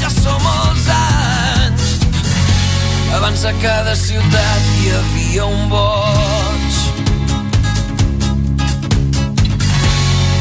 [0.00, 1.82] ja som molts anys.
[3.16, 6.72] Abans a cada ciutat hi havia un boig.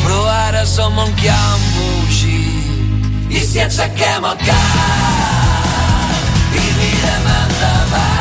[0.03, 3.29] Però ara som un que ha embogit.
[3.29, 4.89] I si aixequem el cap
[6.55, 8.18] i mirem endavant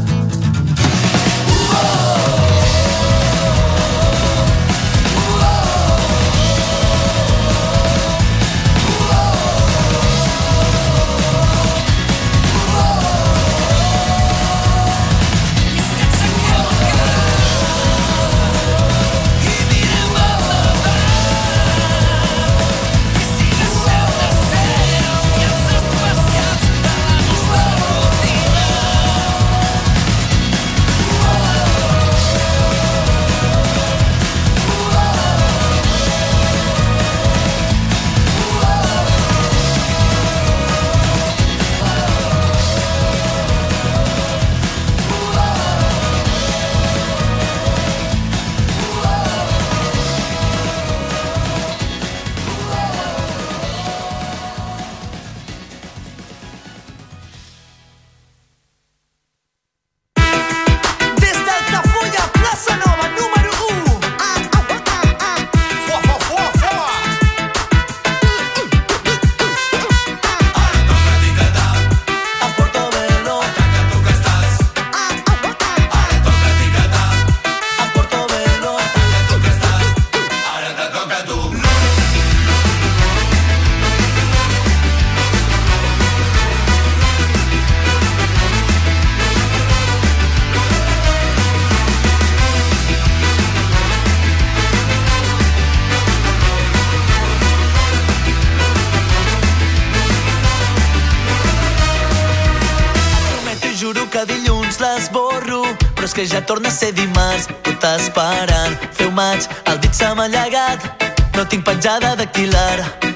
[106.50, 108.74] Torna a ser dimarts, tot esperant.
[108.98, 111.06] Feu maig, el dit se m'ha llegat,
[111.38, 113.09] no tinc petjada dactilar.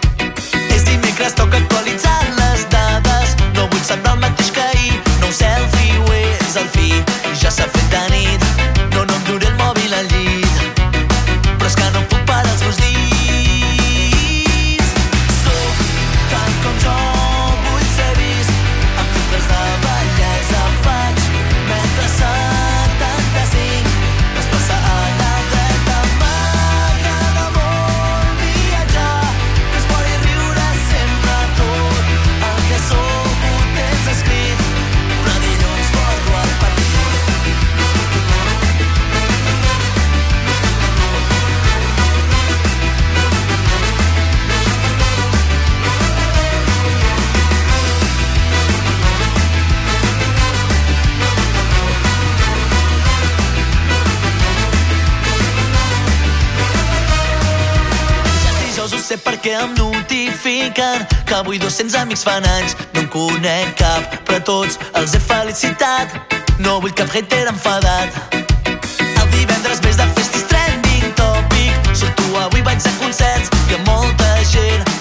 [61.34, 62.76] Que avui 200 amics fan anys.
[62.94, 66.14] No en conec cap, però a tots els he felicitat.
[66.62, 68.38] No vull cap hater enfadat.
[68.38, 71.94] El divendres més de festis trending topic.
[71.98, 74.93] Surto avui, vaig a concerts i amb molta gent.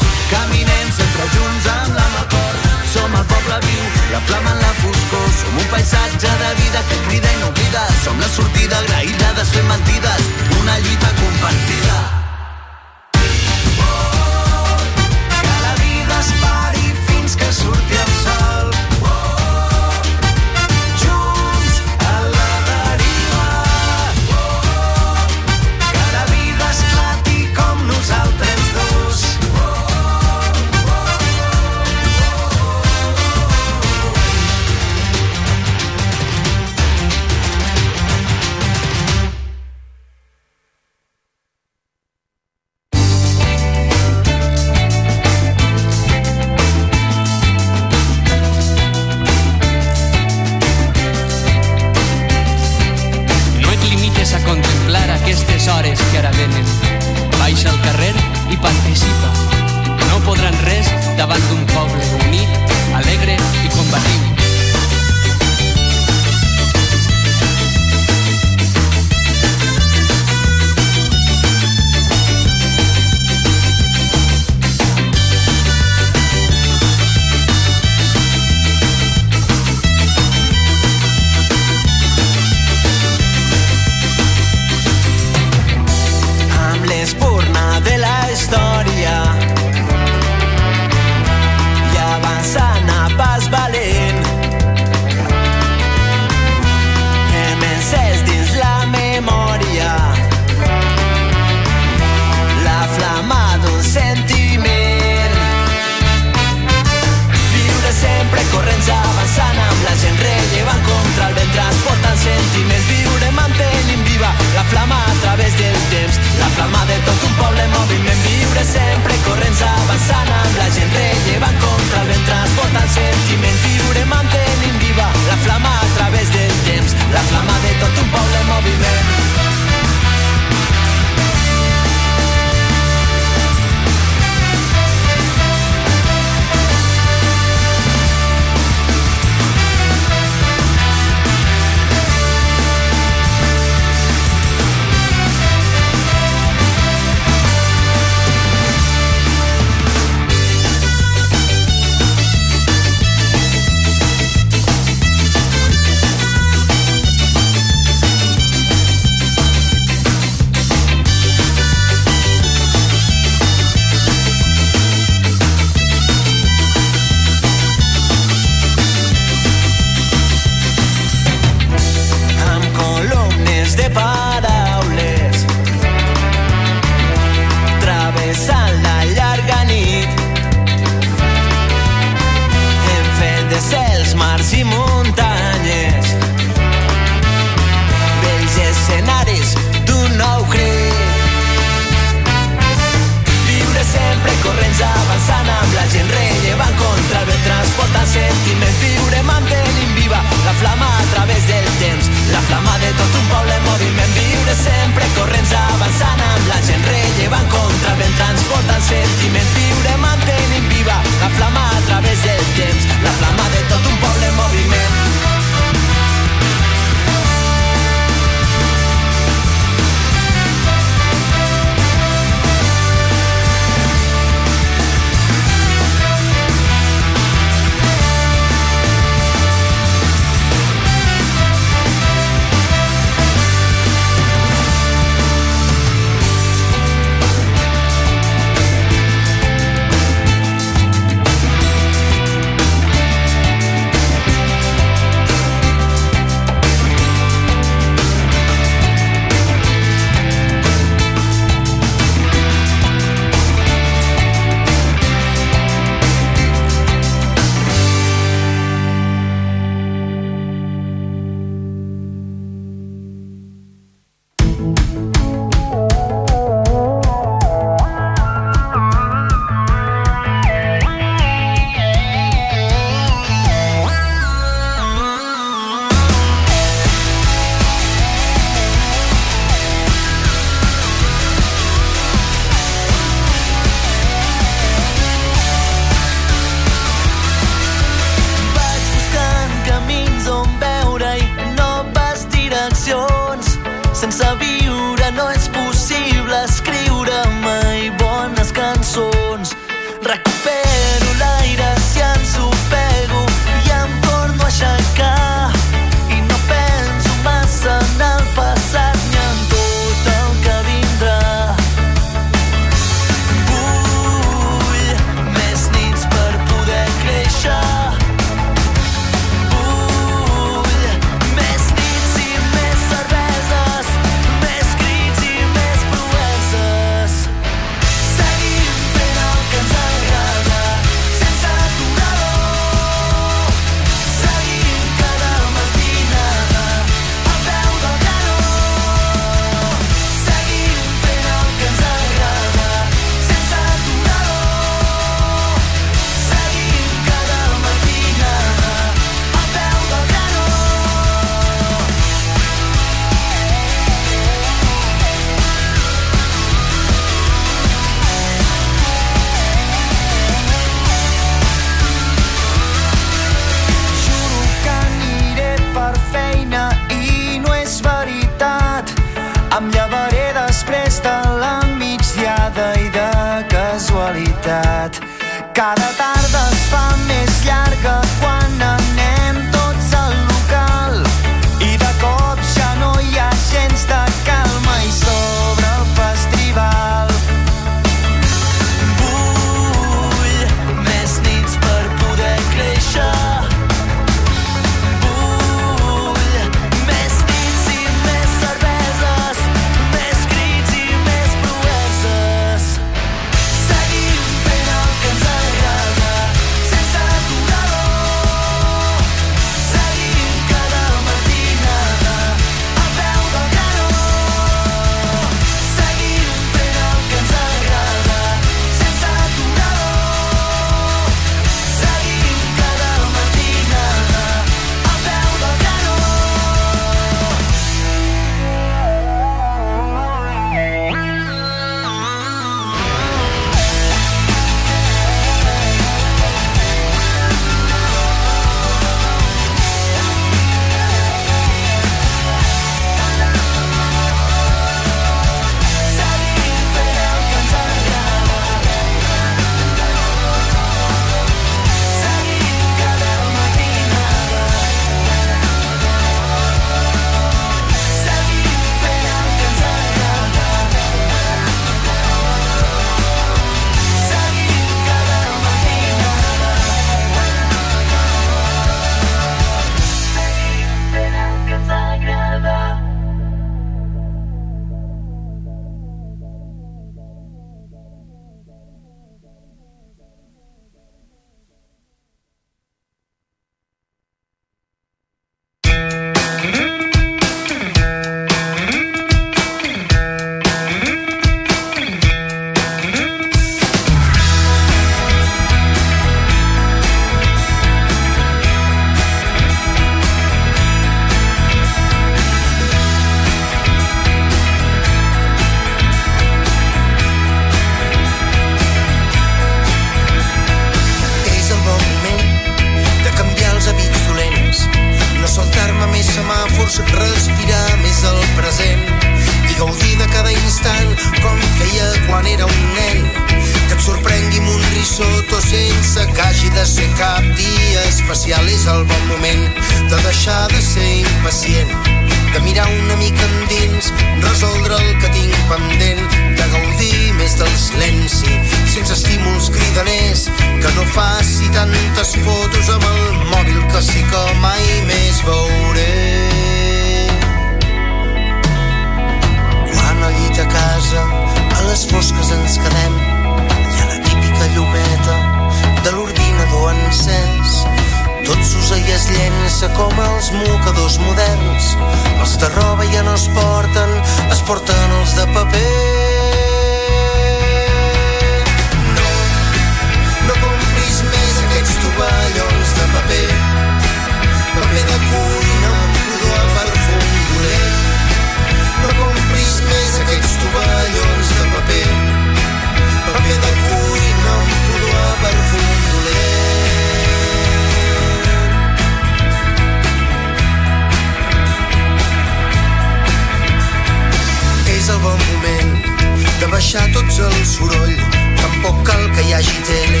[596.72, 597.96] De baixar tots el soroll.
[598.40, 600.00] Tampoc cal que hi hagi tele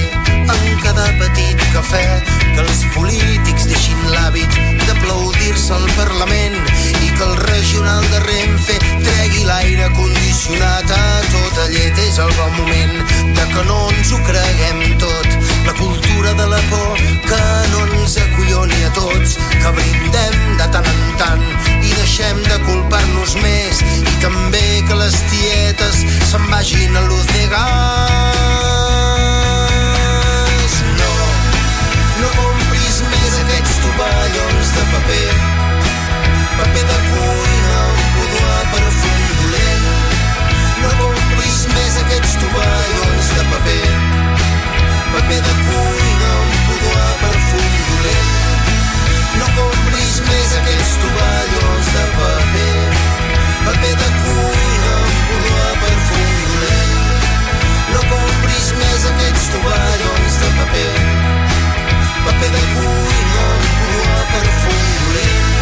[0.52, 2.04] en cada petit cafè,
[2.54, 4.56] que els polítics deixin l'hàbit
[4.86, 6.56] d'aplaudir-se al Parlament
[7.02, 11.98] i que el regional de Renfe tregui l'aire condicionat a tota llet.
[12.08, 12.96] És el bon moment
[13.36, 15.51] de que no ens ho creguem tot.
[15.66, 20.88] La cultura de la por que no ens acolloni a tots, que brindem de tant
[20.90, 21.44] en tant
[21.82, 27.46] i deixem de culpar-nos més i també que les tietes se'n vagin a l'ús de.
[30.98, 31.12] No,
[32.20, 35.28] no compris més aquests tovallons de paper,
[36.58, 39.86] paper de cuina amb pudor a perfum dolent.
[40.82, 44.11] No compris més aquests tovallons de paper,
[45.12, 48.30] paper de cuina amb pudor a perfum dolent.
[49.40, 52.78] No compris més aquests tovallons de paper,
[53.66, 56.94] paper de cuina amb pudor a perfum dolent.
[57.92, 60.90] No compris més aquests tovallons de paper,
[62.24, 65.54] paper de cuina amb pudor a perfum dolent.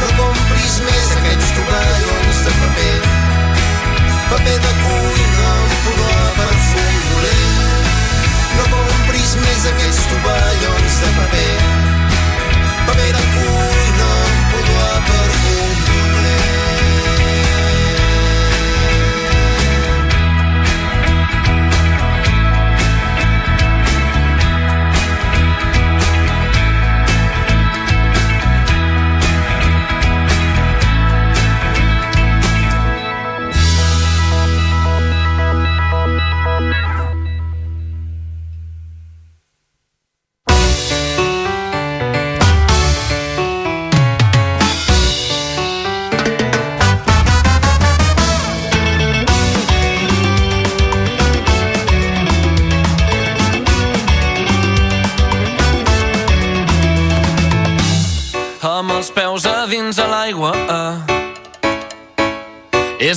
[0.00, 2.94] No compris més aquests tovallons de paper,
[4.32, 6.23] paper de cuina amb pudor
[9.72, 11.52] aquests tovallons de paper,
[12.86, 13.63] paper de cuina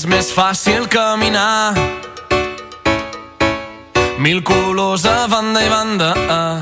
[0.08, 1.74] més fàcil caminar.
[4.20, 6.14] Mil colors a banda i banda.
[6.38, 6.58] Eh.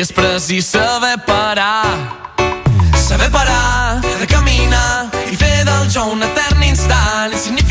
[0.00, 1.84] És precís saber parar.
[2.96, 7.65] Saber parar, de caminar i fer del jo un etern instant insignificant,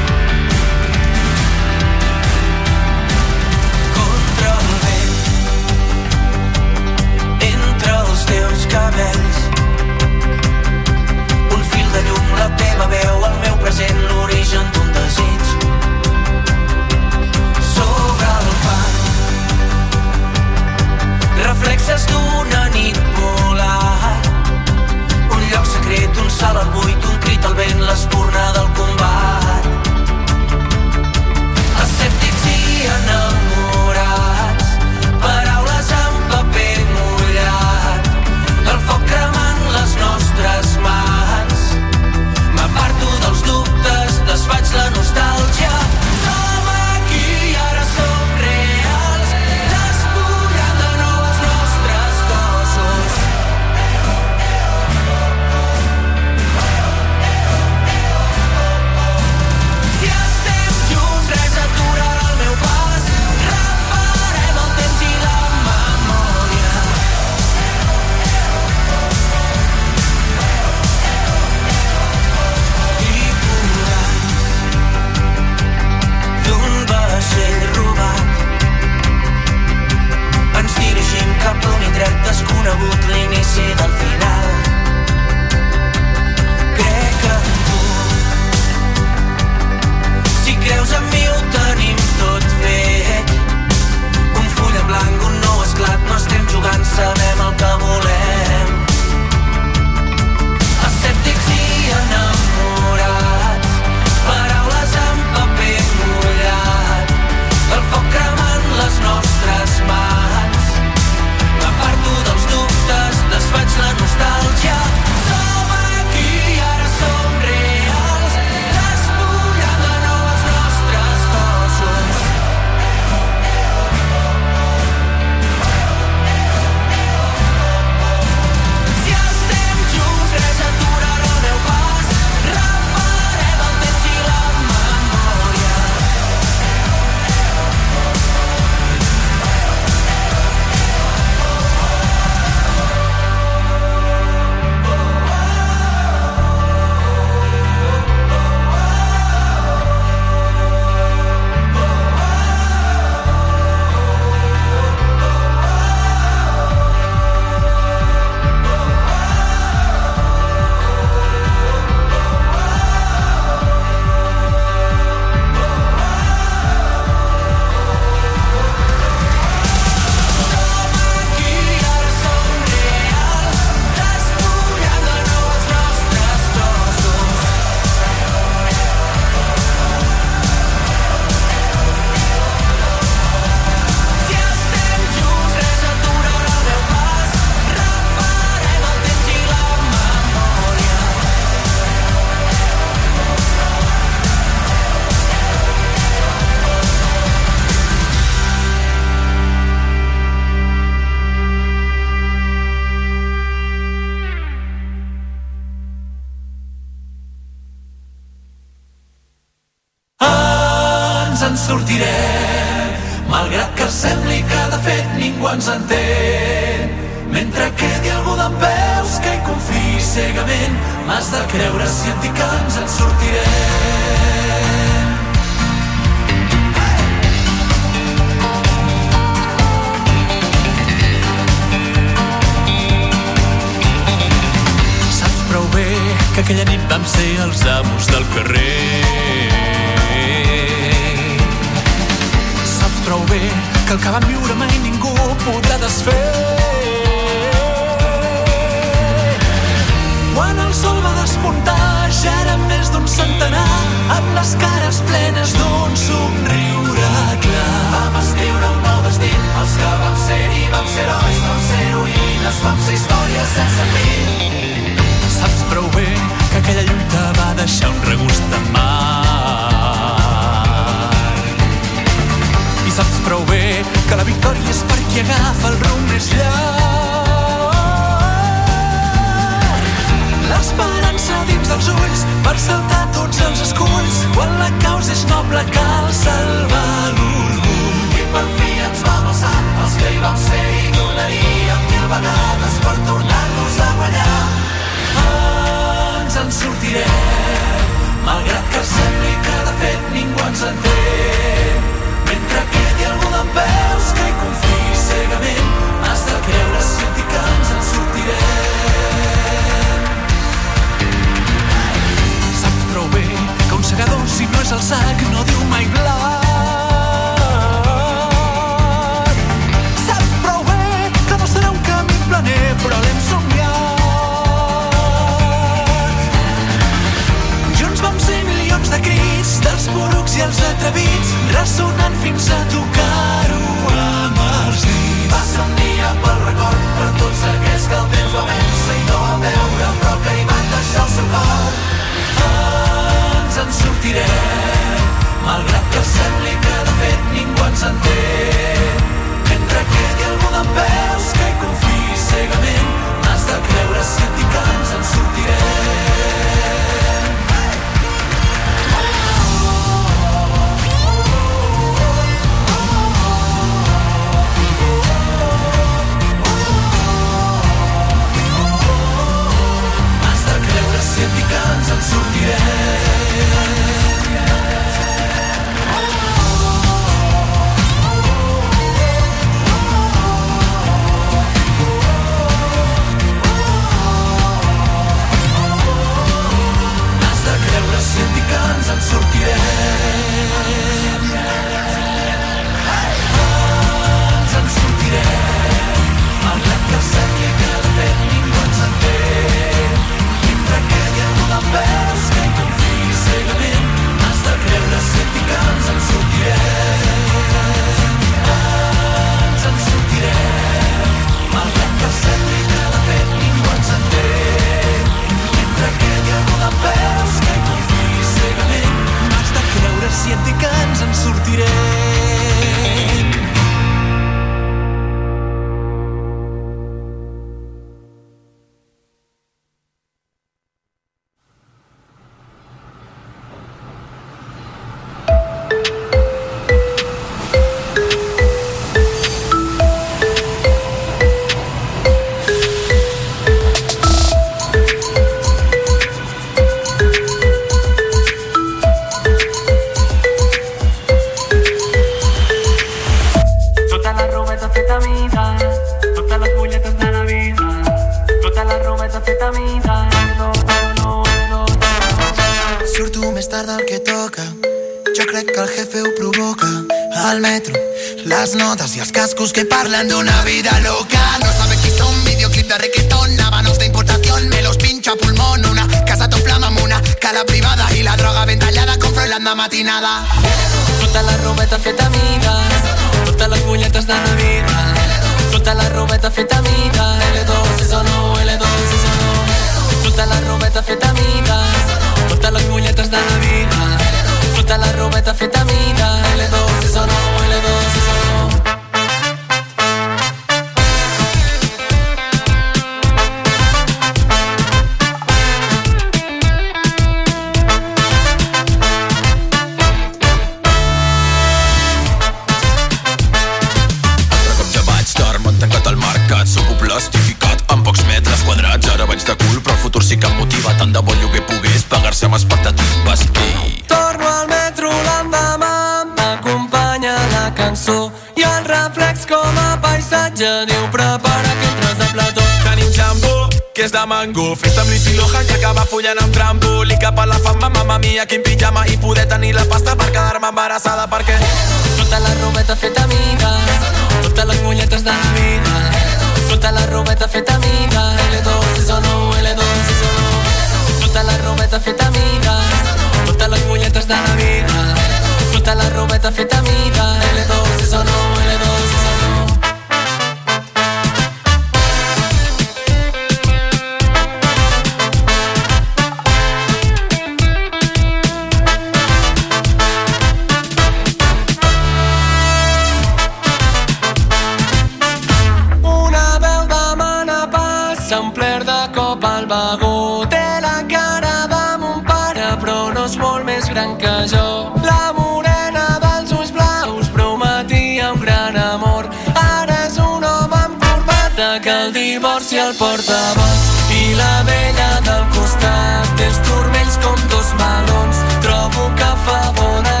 [592.11, 593.59] divorci al portavoz
[593.89, 600.00] i la vella del costat, Tens turmells com dos melons, trobo que fa bona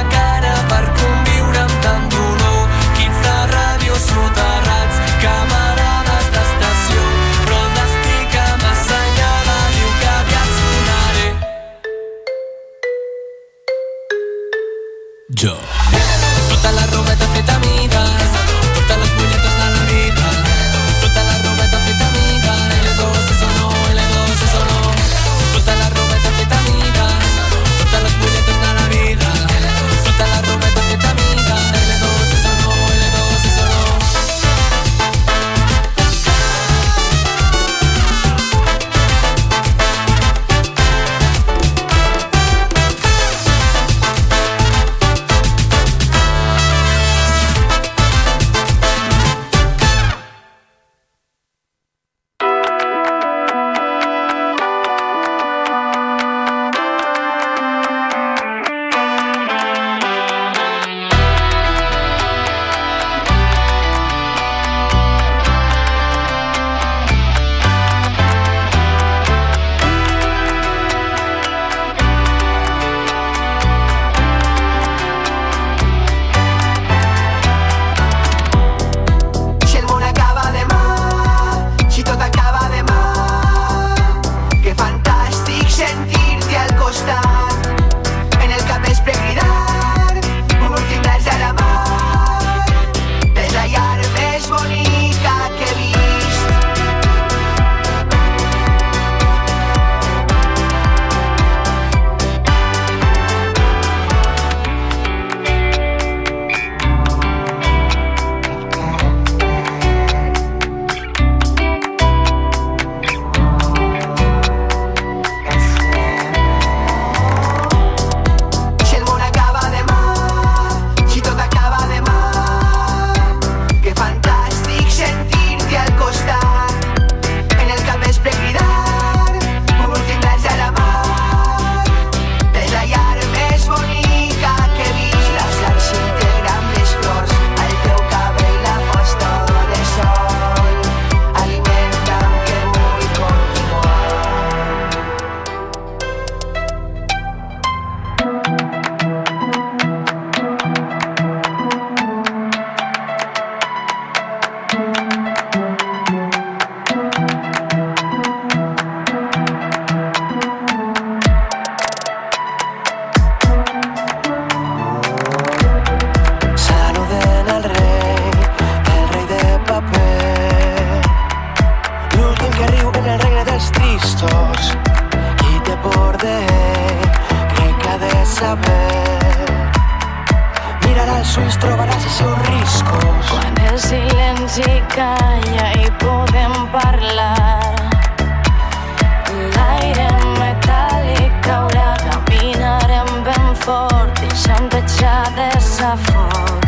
[193.61, 196.60] confort Deixa'm tatxar de sa fort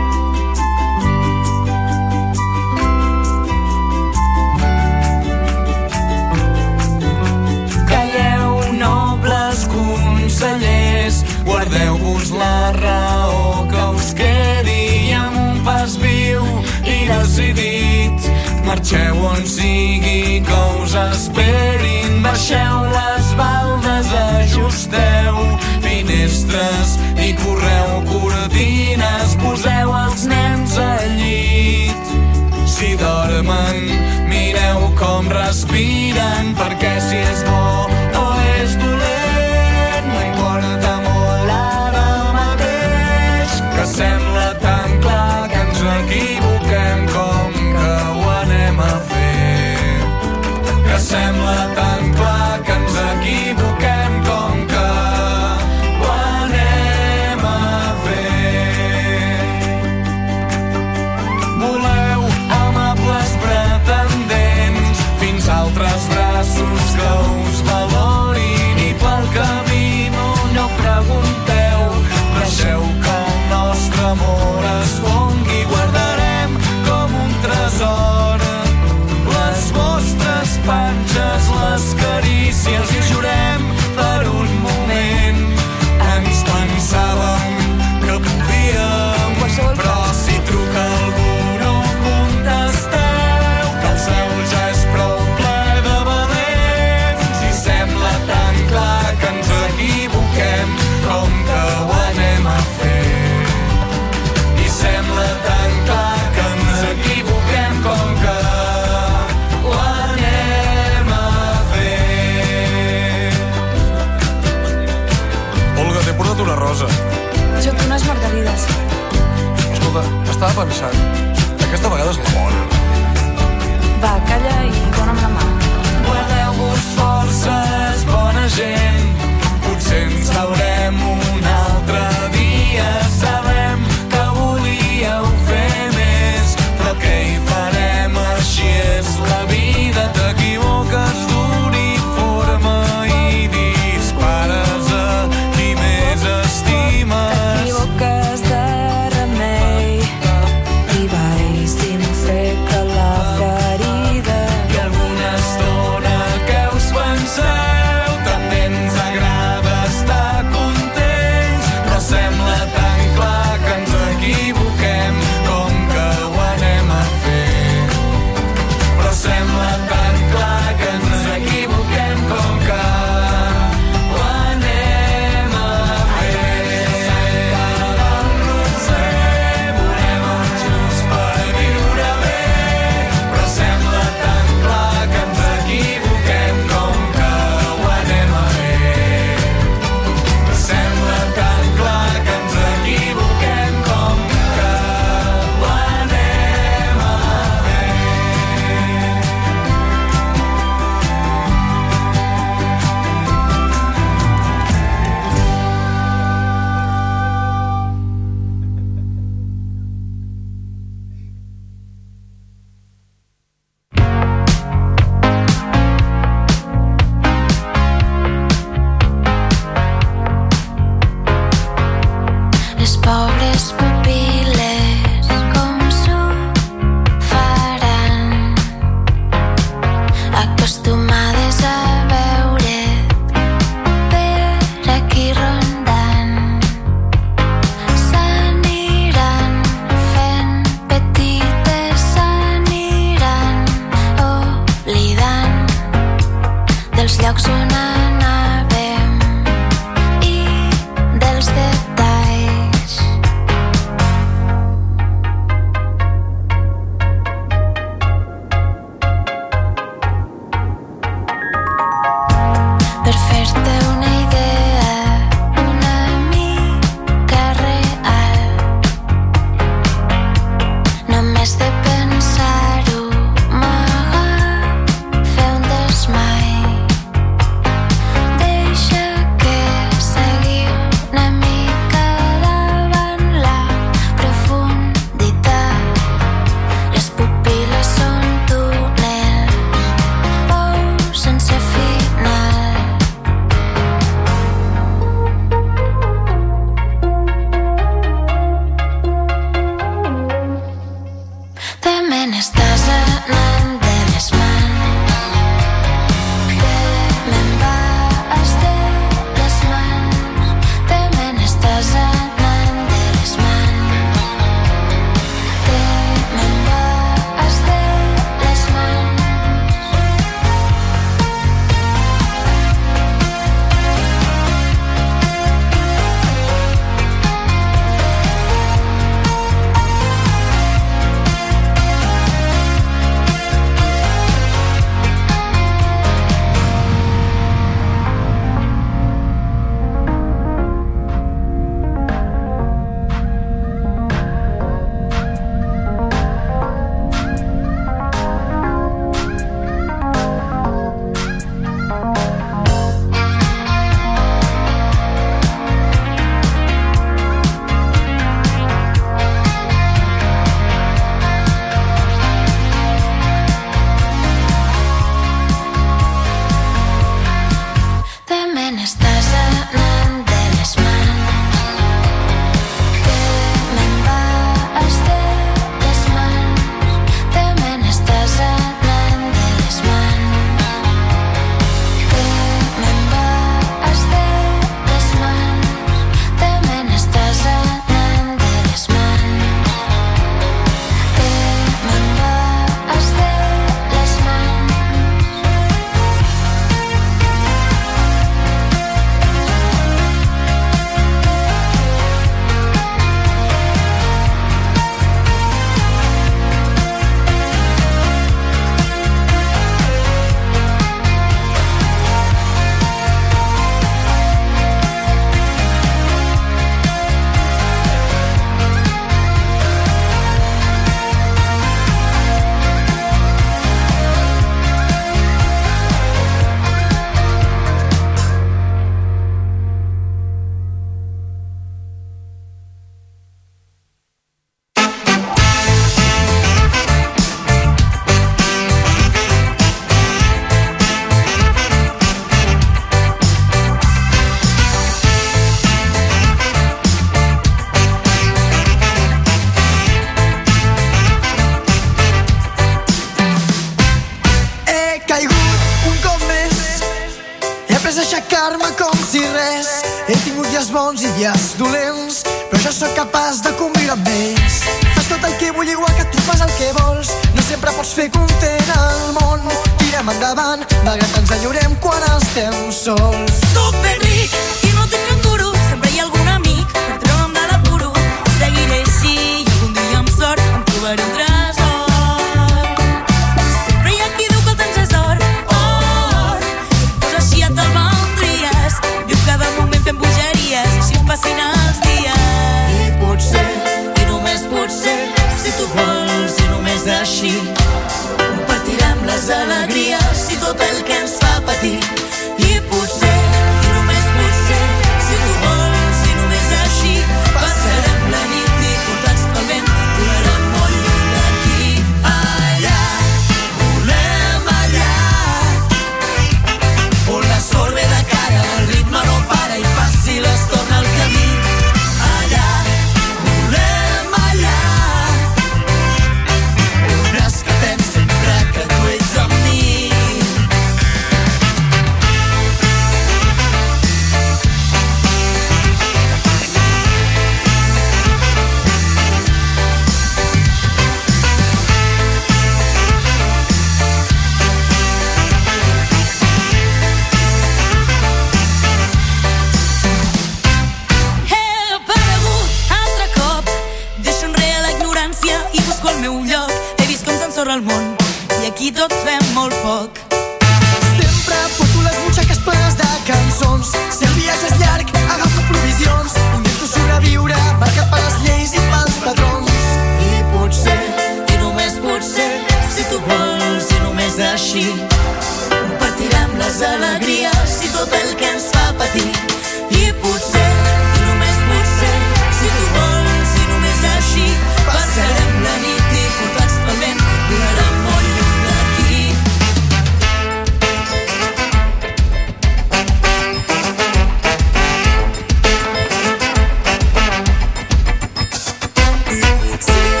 [599.71, 600.00] Allà,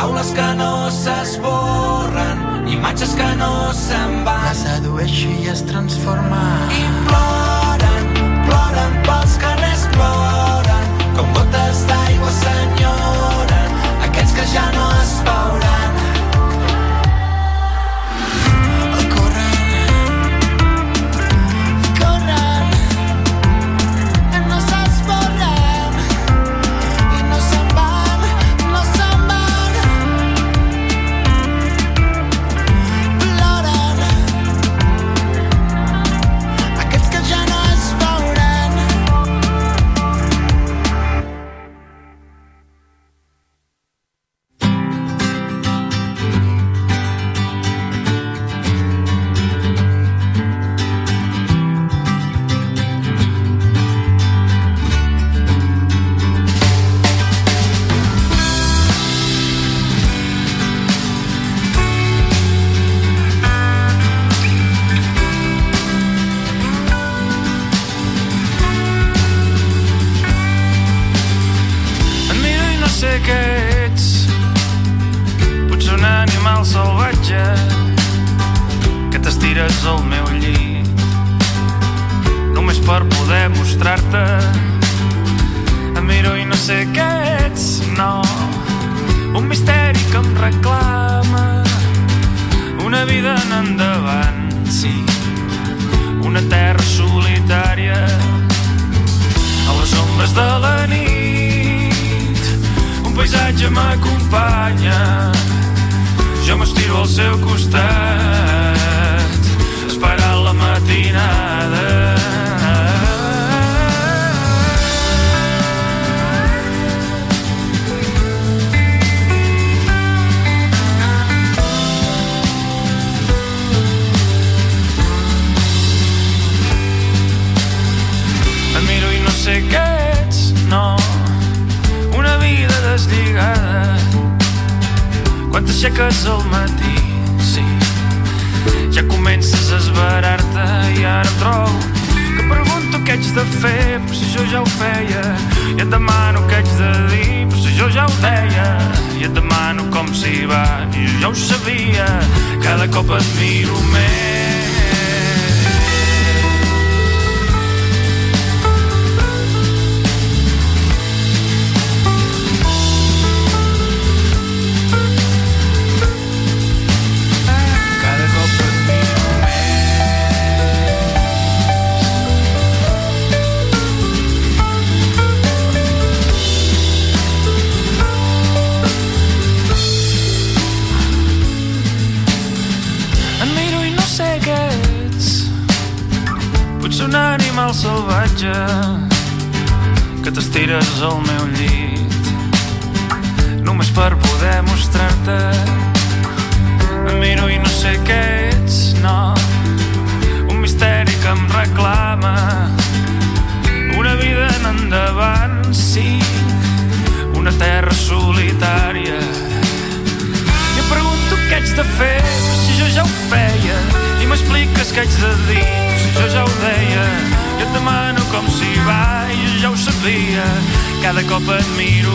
[0.00, 2.38] Paraules que no s'esborren,
[2.72, 4.46] imatges que no se'n van.
[4.46, 6.40] La sedueixi i es transforma.
[6.72, 8.08] I ploren,
[8.48, 9.49] ploren pels que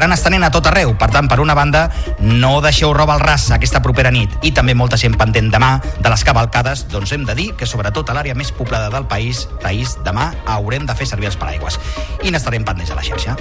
[0.00, 0.94] s'acabaran estenent a tot arreu.
[0.96, 1.90] Per tant, per una banda,
[2.20, 6.08] no deixeu roba al ras aquesta propera nit i també molta gent pendent demà de
[6.08, 9.98] les cavalcades, doncs hem de dir que sobretot a l'àrea més poblada del país, país
[10.04, 11.76] demà haurem de fer servir els paraigües.
[12.24, 13.36] I n'estarem pendents a la xarxa.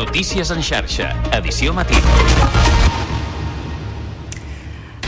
[0.00, 2.00] Notícies en xarxa, edició matí.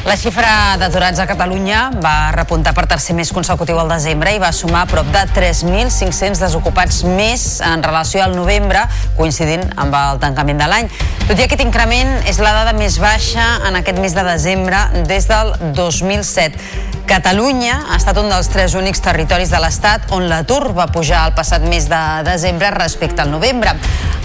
[0.02, 4.48] La xifra d'aturats a Catalunya va repuntar per tercer mes consecutiu al desembre i va
[4.50, 8.82] sumar prop de 3.500 desocupats més en relació al novembre,
[9.14, 10.90] coincidint amb el tancament de l'any.
[11.28, 15.30] Tot i aquest increment, és la dada més baixa en aquest mes de desembre des
[15.30, 17.01] del 2007.
[17.06, 21.34] Catalunya ha estat un dels tres únics territoris de l'Estat on l'atur va pujar el
[21.34, 23.74] passat mes de desembre respecte al novembre.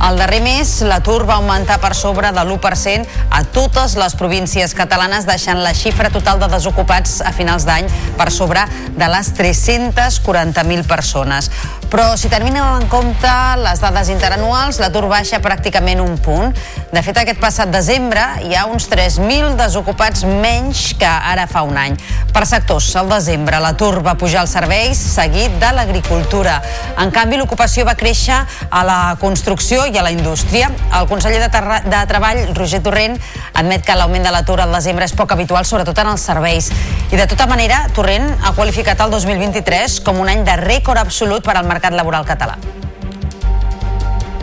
[0.07, 5.25] El darrer mes, l'atur va augmentar per sobre de l'1% a totes les províncies catalanes,
[5.25, 11.49] deixant la xifra total de desocupats a finals d'any per sobre de les 340.000 persones.
[11.87, 13.31] Però si terminem en compte
[13.61, 16.51] les dades interanuals, l'atur baixa pràcticament un punt.
[16.91, 21.79] De fet, aquest passat desembre hi ha uns 3.000 desocupats menys que ara fa un
[21.79, 21.95] any.
[22.35, 26.57] Per sectors, al desembre l'atur va pujar als serveis, seguit de l'agricultura.
[26.99, 28.35] En canvi, l'ocupació va créixer
[28.67, 30.67] a la construcció i a la indústria.
[30.91, 33.15] El conseller de, Terra de Treball, Roger Torrent,
[33.55, 36.67] admet que l'augment de l'atur al desembre és poc habitual, sobretot en els serveis.
[37.07, 41.47] I de tota manera, Torrent ha qualificat el 2023 com un any de rècord absolut
[41.47, 42.57] per al mercat laboral català.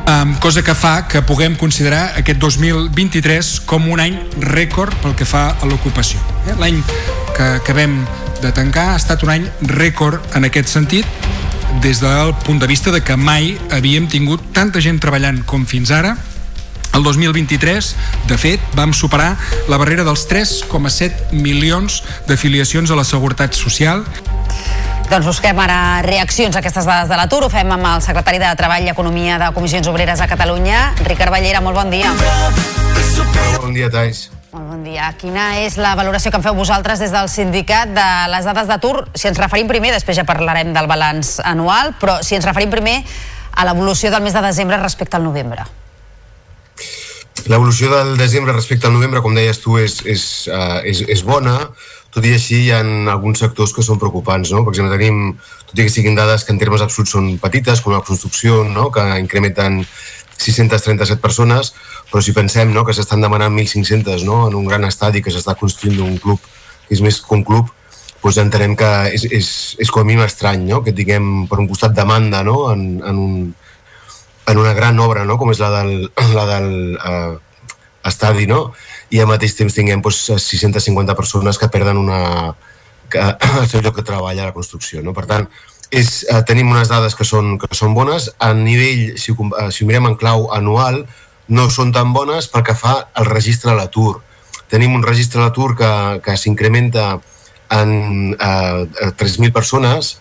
[0.04, 5.24] Um, cosa que fa que puguem considerar aquest 2023 com un any rècord pel que
[5.24, 6.20] fa a l'ocupació.
[6.44, 6.58] Eh?
[6.60, 6.82] L'any
[7.36, 8.02] que acabem
[8.42, 11.08] de tancar ha estat un any rècord en aquest sentit
[11.80, 15.90] des del punt de vista de que mai havíem tingut tanta gent treballant com fins
[15.90, 16.14] ara
[16.94, 17.96] el 2023,
[18.28, 19.32] de fet, vam superar
[19.66, 24.04] la barrera dels 3,7 milions d'afiliacions a la Seguretat Social.
[25.10, 27.44] Doncs busquem ara reaccions a aquestes dades de l'atur.
[27.46, 31.30] Ho fem amb el secretari de Treball i Economia de Comissions Obreres a Catalunya, Ricard
[31.34, 31.60] Ballera.
[31.64, 32.10] Molt bon dia.
[33.60, 34.30] Bon dia, Tais.
[34.54, 35.10] Molt bon dia.
[35.18, 39.08] Quina és la valoració que en feu vosaltres des del sindicat de les dades d'atur?
[39.14, 43.00] Si ens referim primer, després ja parlarem del balanç anual, però si ens referim primer
[43.54, 45.66] a l'evolució del mes de desembre respecte al novembre.
[47.50, 51.58] L'evolució del desembre respecte al novembre, com deies tu, és, és, uh, és, és bona,
[52.14, 54.52] tot i així hi ha alguns sectors que són preocupants.
[54.54, 54.62] No?
[54.64, 55.34] Per exemple, tenim,
[55.66, 58.90] tot i que siguin dades que en termes absoluts són petites, com la construcció, no?
[58.94, 59.82] que incrementen
[60.38, 61.72] 637 persones,
[62.10, 64.44] però si pensem no, que s'estan demanant 1.500 no?
[64.48, 66.42] en un gran estadi que s'està construint un club
[66.84, 67.70] que és més que un club,
[68.24, 69.48] doncs entenem que és, és,
[69.84, 70.80] és com a mínim estrany no?
[70.84, 72.70] que tinguem per un costat demanda no?
[72.72, 73.34] en, en, un,
[74.48, 75.36] en una gran obra no?
[75.40, 77.34] com és la del, la del uh,
[78.08, 78.70] estadi no?
[79.10, 82.54] I al mateix temps tinguem doncs, 650 persones que perden una,
[83.10, 83.20] que,
[83.60, 85.02] el seu lloc de treball a la construcció.
[85.04, 85.14] No?
[85.16, 85.48] Per tant,
[85.94, 88.30] és, eh, tenim unes dades que són, que són bones.
[88.38, 91.04] A nivell, si ho, eh, si ho mirem en clau anual,
[91.48, 94.22] no són tan bones pel que fa al registre de l'atur.
[94.72, 95.92] Tenim un registre de l'atur que,
[96.24, 97.14] que s'incrementa
[97.74, 100.18] en eh, 3.000 persones,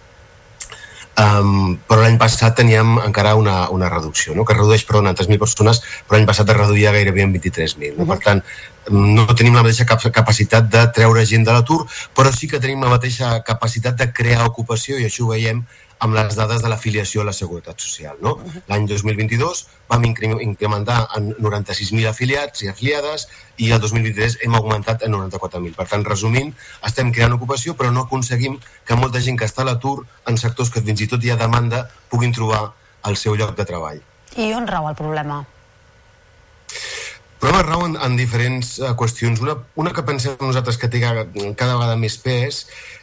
[1.14, 4.42] Um, però l'any passat teníem encara una, una reducció, no?
[4.50, 8.00] que redueix perdona, en 3.000 persones, però l'any passat es reduïa gairebé en 23.000.
[8.00, 8.08] No?
[8.10, 8.42] Per tant,
[8.90, 11.84] no tenim la mateixa cap capacitat de treure gent de l'atur,
[12.16, 15.64] però sí que tenim la mateixa capacitat de crear ocupació i això ho veiem
[16.04, 18.18] amb les dades de l'afiliació a la Seguretat Social.
[18.22, 18.36] No?
[18.68, 23.28] L'any 2022 vam incrementar en 96.000 afiliats i afiliades
[23.64, 25.72] i el 2023 hem augmentat en 94.000.
[25.78, 26.52] Per tant, resumint,
[26.84, 30.74] estem creant ocupació però no aconseguim que molta gent que està a l'atur en sectors
[30.74, 32.66] que fins i tot hi ha demanda puguin trobar
[33.08, 34.04] el seu lloc de treball.
[34.36, 35.44] I on rau el problema?
[37.44, 39.42] Problema rau en, en diferents uh, qüestions.
[39.44, 42.62] Una, una que pensem nosaltres que té cada, vegada més pes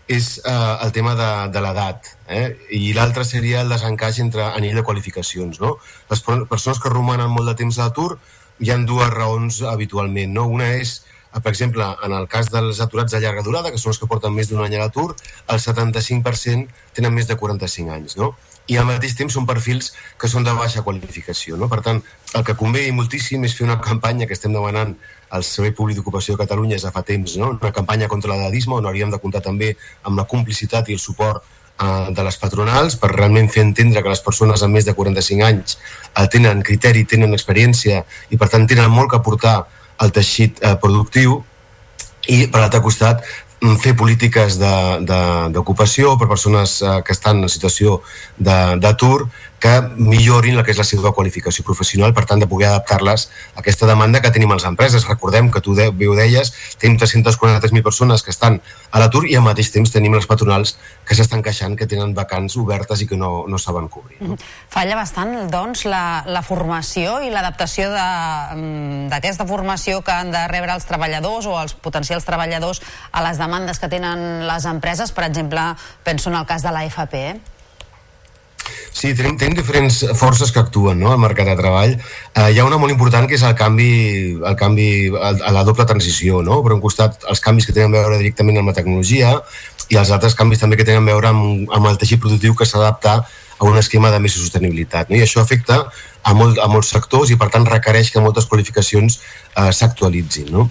[0.09, 2.09] és uh, el tema de, de l'edat.
[2.25, 2.47] Eh?
[2.73, 5.61] I l'altre seria el desencaix entre a nivell de qualificacions.
[5.61, 5.75] No?
[6.09, 8.15] Les persones que romanen molt de temps a l'atur
[8.65, 10.33] hi han dues raons habitualment.
[10.39, 10.47] No?
[10.49, 11.03] Una és,
[11.37, 14.33] per exemple, en el cas dels aturats de llarga durada, que són els que porten
[14.33, 15.11] més d'un any a l'atur,
[15.53, 18.17] el 75% tenen més de 45 anys.
[18.17, 18.33] No?
[18.71, 19.91] I al mateix temps són perfils
[20.21, 21.59] que són de baixa qualificació.
[21.59, 21.69] No?
[21.69, 22.03] Per tant,
[22.39, 24.95] el que convé moltíssim és fer una campanya que estem demanant
[25.31, 27.53] al Servei Públic d'Ocupació de Catalunya ja fa temps, no?
[27.57, 29.73] una campanya contra l'edadisme on hauríem de comptar també
[30.07, 34.15] amb la complicitat i el suport eh, de les patronals per realment fer entendre que
[34.15, 38.67] les persones amb més de 45 anys eh, tenen criteri, tenen experiència i per tant
[38.71, 39.57] tenen molt que aportar
[40.01, 41.41] al teixit eh, productiu
[42.31, 43.25] i per l'altre costat
[43.81, 48.01] fer polítiques d'ocupació per persones eh, que estan en situació
[48.39, 49.29] d'atur
[49.61, 53.61] que millorin el que és la seva qualificació professional, per tant, de poder adaptar-les a
[53.61, 55.05] aquesta demanda que tenim a les empreses.
[55.07, 58.59] Recordem que tu de, ho deies, tenim 343.000 persones que estan
[58.91, 60.75] a l'atur i al mateix temps tenim les patronals
[61.05, 64.17] que s'estan queixant que tenen vacants obertes i que no, no saben cobrir.
[64.73, 70.73] Falla bastant, doncs, la, la formació i l'adaptació mm, d'aquesta formació que han de rebre
[70.73, 72.81] els treballadors o els potencials treballadors
[73.13, 75.13] a les demandes que tenen les empreses.
[75.13, 75.73] Per exemple,
[76.03, 77.27] penso en el cas de la FP.
[77.31, 77.60] Eh?
[78.93, 81.93] Sí, tenim, tenim diferents forces que actuen no, al mercat de treball.
[82.35, 83.91] Eh, hi ha una molt important que és el canvi,
[84.45, 86.43] el canvi el- a la doble transició.
[86.43, 86.63] No?
[86.63, 89.37] Per un costat, els canvis que tenen a veure directament amb la tecnologia
[89.91, 92.67] i els altres canvis també que tenen a veure amb, amb el teixit productiu que
[92.67, 93.25] s'ha d'adaptar
[93.61, 95.11] a un esquema de més sostenibilitat.
[95.11, 95.19] No?
[95.19, 99.19] I això afecta a, molt, a molts sectors i, per tant, requereix que moltes qualificacions
[99.21, 100.49] eh, s'actualitzin.
[100.55, 100.71] No?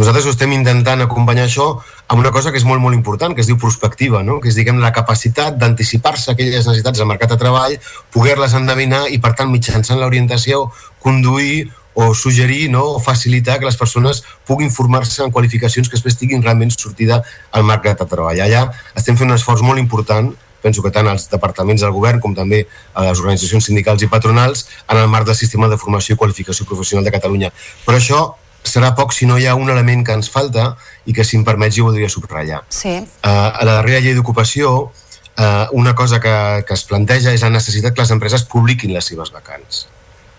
[0.00, 1.68] Nosaltres ho estem intentant acompanyar això
[2.10, 4.38] amb una cosa que és molt, molt important, que es diu prospectiva, no?
[4.40, 7.76] que és, diguem, la capacitat d'anticipar-se a aquelles necessitats del mercat de treball,
[8.16, 10.64] poder-les endevinar i, per tant, mitjançant l'orientació,
[11.04, 12.96] conduir o suggerir no?
[12.96, 17.20] o facilitar que les persones puguin formar-se en qualificacions que després tinguin realment sortida
[17.52, 18.40] al mercat de treball.
[18.40, 22.34] Allà estem fent un esforç molt important penso que tant els departaments del govern com
[22.36, 22.64] també
[22.94, 26.66] a les organitzacions sindicals i patronals en el marc del sistema de formació i qualificació
[26.68, 27.52] professional de Catalunya.
[27.86, 28.22] Però això
[28.64, 30.74] serà poc si no hi ha un element que ens falta
[31.06, 32.64] i que, si em permets, jo voldria subratllar.
[32.68, 32.96] Sí.
[33.00, 36.34] Uh, a la darrera llei d'ocupació, uh, una cosa que,
[36.66, 39.86] que es planteja és la necessitat que les empreses publiquin les seves vacants.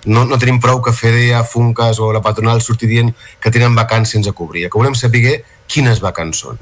[0.06, 3.12] No, no tenim prou que FEDEA, Funcas o la patronal surti dient
[3.42, 4.66] que tenen vacants sense cobrir.
[4.66, 6.62] El que volem saber quines vacants són.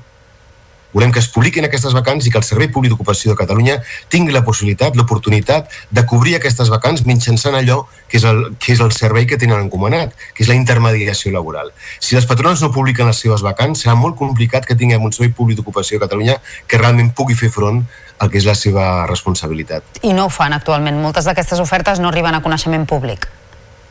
[0.93, 3.77] Volem que es publiquin aquestes vacants i que el Servei Públic d'Ocupació de Catalunya
[4.09, 8.81] tingui la possibilitat, l'oportunitat de cobrir aquestes vacants mitjançant allò que és, el, que és
[8.81, 11.69] el servei que tenen encomanat, que és la intermediació laboral.
[12.01, 15.33] Si les patronals no publiquen les seves vacants, serà molt complicat que tinguem un Servei
[15.35, 17.83] Públic d'Ocupació de Catalunya que realment pugui fer front
[18.19, 20.01] al que és la seva responsabilitat.
[20.01, 20.97] I no ho fan actualment.
[20.99, 23.29] Moltes d'aquestes ofertes no arriben a coneixement públic.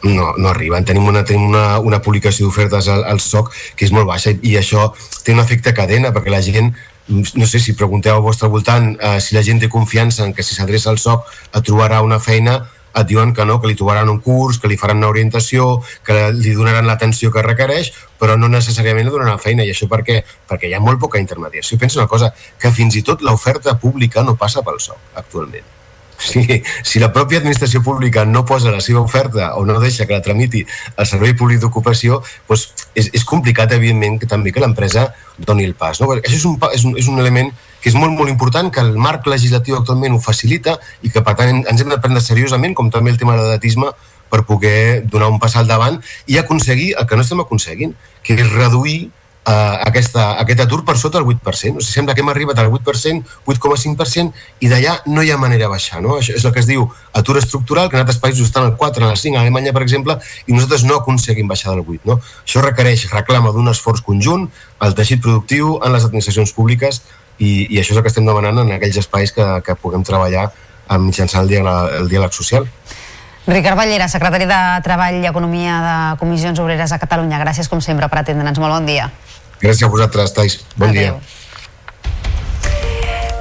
[0.02, 0.84] No, no arriben.
[0.84, 4.40] Tenim una, tenim una, una publicació d'ofertes al, al SOC que és molt baixa i,
[4.52, 4.92] i això
[5.24, 6.72] té un efecte cadena perquè la gent
[7.08, 10.44] no sé si pregunteu al vostre voltant eh, si la gent té confiança en que
[10.44, 11.24] si s'adreça al SOC
[11.56, 12.60] et trobarà una feina
[12.98, 15.68] et diuen que no, que li trobaran un curs, que li faran una orientació,
[16.02, 19.62] que li donaran l'atenció que requereix, però no necessàriament li donaran feina.
[19.62, 20.20] I això per què?
[20.50, 21.76] Perquè hi ha molt poca intermediació.
[21.76, 25.77] I penso una cosa, que fins i tot l'oferta pública no passa pel SOC actualment.
[26.18, 26.42] Si,
[26.82, 30.24] si la pròpia administració pública no posa la seva oferta o no deixa que la
[30.24, 30.64] tramiti
[30.96, 32.66] el Servei Públic d'Ocupació, doncs
[32.98, 35.08] és, és complicat, evidentment, que també que l'empresa
[35.38, 36.00] doni el pas.
[36.02, 36.10] No?
[36.18, 38.96] Això és un, és, un, és un element que és molt, molt important, que el
[38.98, 42.90] marc legislatiu actualment ho facilita i que, per tant, ens hem de prendre seriosament, com
[42.90, 43.92] també el tema de l'edatisme,
[44.28, 48.36] per poder donar un pas al davant i aconseguir el que no estem aconseguint, que
[48.36, 49.08] és reduir
[49.48, 51.40] uh, aquesta, aquest atur per sota del 8%.
[51.48, 55.66] O sigui, sembla que hem arribat al 8%, 8,5%, i d'allà no hi ha manera
[55.66, 56.02] de baixar.
[56.04, 56.18] No?
[56.20, 56.86] Això és el que es diu
[57.18, 59.84] atur estructural, que en altres països estan al 4, en el 5, a Alemanya, per
[59.86, 62.04] exemple, i nosaltres no aconseguim baixar del 8.
[62.08, 62.20] No?
[62.44, 64.48] Això requereix, reclama d'un esforç conjunt
[64.84, 67.02] al teixit productiu, en les administracions públiques,
[67.38, 70.48] i, i això és el que estem demanant en aquells espais que, que puguem treballar
[70.50, 72.66] eh, mitjançant el diàleg, el diàleg social.
[73.48, 77.38] Ricard Ballera, secretari de Treball i Economia de Comissions Obreres a Catalunya.
[77.40, 78.60] Gràcies, com sempre, per atendre'ns.
[78.60, 79.06] Molt bon dia.
[79.60, 80.60] Gràcies a vosaltres, Tais.
[80.78, 81.16] Bon dia.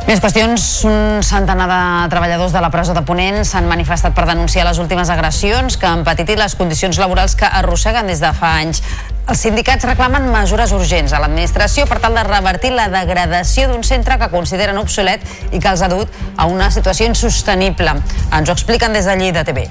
[0.08, 0.64] Més qüestions.
[0.88, 1.80] Un centenar de
[2.14, 6.06] treballadors de la presó de Ponent s'han manifestat per denunciar les últimes agressions que han
[6.08, 8.80] patit i les condicions laborals que arrosseguen des de fa anys.
[9.28, 14.16] Els sindicats reclamen mesures urgents a l'administració per tal de revertir la degradació d'un centre
[14.22, 16.08] que consideren obsolet i que els ha dut
[16.38, 18.00] a una situació insostenible.
[18.32, 19.68] Ens ho expliquen des de Lleida TV.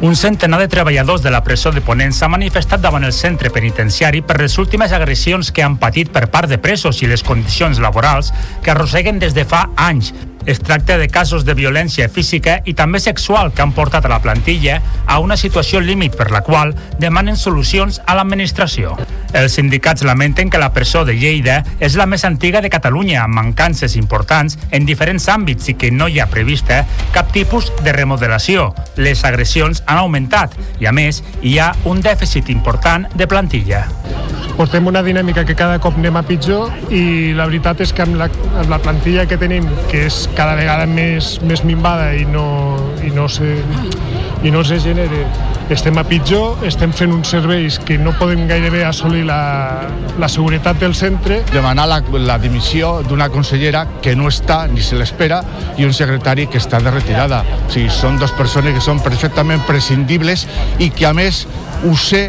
[0.00, 4.20] Un centenar de treballadors de la presó de Ponent s'ha manifestat davant el centre penitenciari
[4.22, 8.30] per les últimes agressions que han patit per part de presos i les condicions laborals
[8.62, 10.12] que arrosseguen des de fa anys.
[10.48, 14.22] Es tracta de casos de violència física i també sexual que han portat a la
[14.24, 18.94] plantilla a una situació límit per la qual demanen solucions a l'administració.
[19.36, 23.36] Els sindicats lamenten que la presó de Lleida és la més antiga de Catalunya amb
[23.36, 26.80] mancances importants en diferents àmbits i que no hi ha prevista
[27.12, 28.70] cap tipus de remodelació.
[28.96, 33.84] Les agressions han augmentat i, a més, hi ha un dèficit important de plantilla.
[34.58, 38.16] portem una dinàmica que cada cop anem a pitjor i la veritat és que amb
[38.18, 38.26] la,
[38.58, 42.46] amb la plantilla que tenim, que és cada vegada més, més minvada i no,
[43.02, 43.56] i no se,
[44.46, 45.24] i no se genere,
[45.74, 49.40] estem a pitjor, estem fent uns serveis que no podem gairebé assolir la,
[50.16, 51.42] la seguretat del centre.
[51.52, 55.42] demanar la, la dimissió d'una consellera que no està ni se l'espera
[55.76, 57.42] i un secretari que està de retirada.
[57.66, 60.46] O sigui, són dues persones que són perfectament prescindibles
[60.78, 61.46] i que a més
[61.84, 62.28] ho sé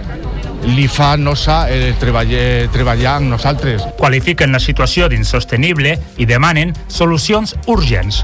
[0.63, 3.85] li fa nosa eh, treballar, treballar amb nosaltres.
[3.97, 8.23] Qualifiquen la situació d'insostenible i demanen solucions urgents.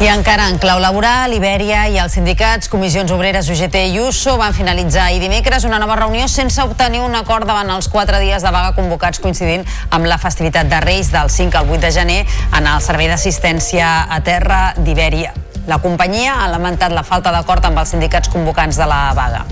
[0.00, 4.56] I encara en clau laboral, Ibèria i els sindicats, comissions obreres UGT i USO van
[4.56, 8.54] finalitzar ahir dimecres una nova reunió sense obtenir un acord davant els quatre dies de
[8.54, 12.64] vaga convocats coincidint amb la festivitat de Reis del 5 al 8 de gener en
[12.64, 15.49] el servei d'assistència a terra d'Ibèria.
[15.70, 19.44] La companyia ha lamentat la falta d'acord amb els sindicats convocants de la vaga.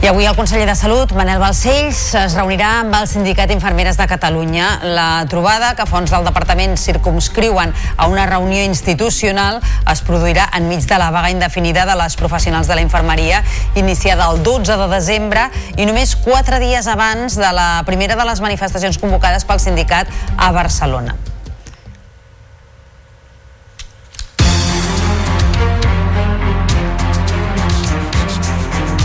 [0.00, 4.06] I avui el conseller de Salut, Manel Balcells, es reunirà amb el Sindicat Infermeres de
[4.08, 4.70] Catalunya.
[4.96, 9.60] La trobada que fons del departament circumscriuen a una reunió institucional
[9.92, 13.42] es produirà enmig de la vaga indefinida de les professionals de la infermeria
[13.74, 18.40] iniciada el 12 de desembre i només quatre dies abans de la primera de les
[18.40, 20.08] manifestacions convocades pel sindicat
[20.38, 21.18] a Barcelona.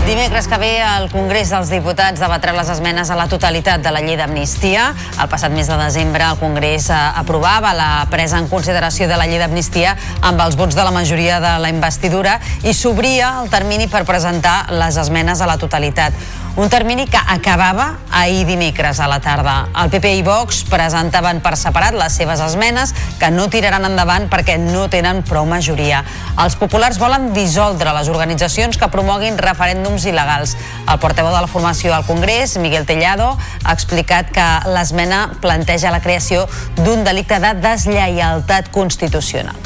[0.06, 3.98] Dimecres que ve el Congrés dels Diputats debatrà les esmenes a la totalitat de la
[4.04, 4.84] llei d'amnistia.
[5.18, 9.26] El passat mes de desembre el Congrés eh, aprovava la presa en consideració de la
[9.26, 13.90] llei d'amnistia amb els vots de la majoria de la investidura i s'obria el termini
[13.90, 16.14] per presentar les esmenes a la totalitat.
[16.56, 19.68] Un termini que acabava ahir dimecres a la tarda.
[19.76, 24.56] El PP i Vox presentaven per separat les seves esmenes que no tiraran endavant perquè
[24.56, 26.00] no tenen prou majoria.
[26.40, 30.56] Els populars volen dissoldre les organitzacions que promoguin referèndums il·legals.
[30.88, 36.00] El portaveu de la formació al Congrés, Miguel Tellado, ha explicat que l'esmena planteja la
[36.00, 36.48] creació
[36.80, 39.60] d'un delicte de deslleialtat constitucional.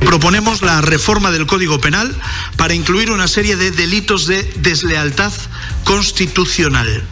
[0.00, 2.14] Proponemos la reforma del Código Penal
[2.56, 5.32] para incluir una serie de delitos de deslealtad
[5.84, 7.04] constitucional,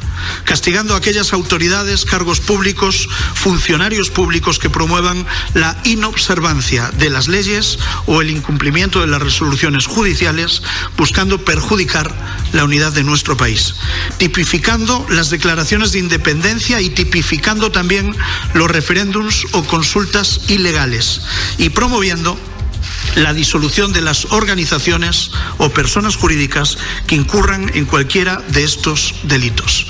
[0.44, 7.78] castigando a aquellas autoridades, cargos públicos, funcionarios públicos que promuevan la inobservancia de las leyes
[8.06, 10.62] o el incumplimiento de las resoluciones judiciales,
[10.96, 12.14] buscando perjudicar
[12.52, 13.74] la unidad de nuestro país,
[14.18, 18.14] tipificando las declaraciones de independencia y tipificando también
[18.54, 21.22] los referéndums o consultas ilegales
[21.58, 22.38] y promoviendo
[23.16, 29.86] la disolución de las organizaciones o personas jurídicas que incurran en cualquiera de estos delitos.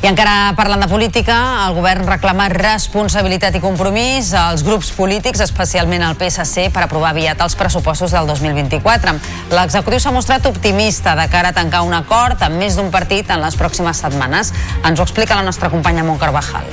[0.00, 1.34] I encara parlant de política,
[1.66, 7.42] el govern reclama responsabilitat i compromís als grups polítics, especialment al PSC, per aprovar aviat
[7.44, 9.12] els pressupostos del 2024.
[9.52, 13.44] L'executiu s'ha mostrat optimista de cara a tancar un acord amb més d'un partit en
[13.44, 14.54] les pròximes setmanes.
[14.80, 16.64] Ens ho explica la nostra companya Mont Carvajal.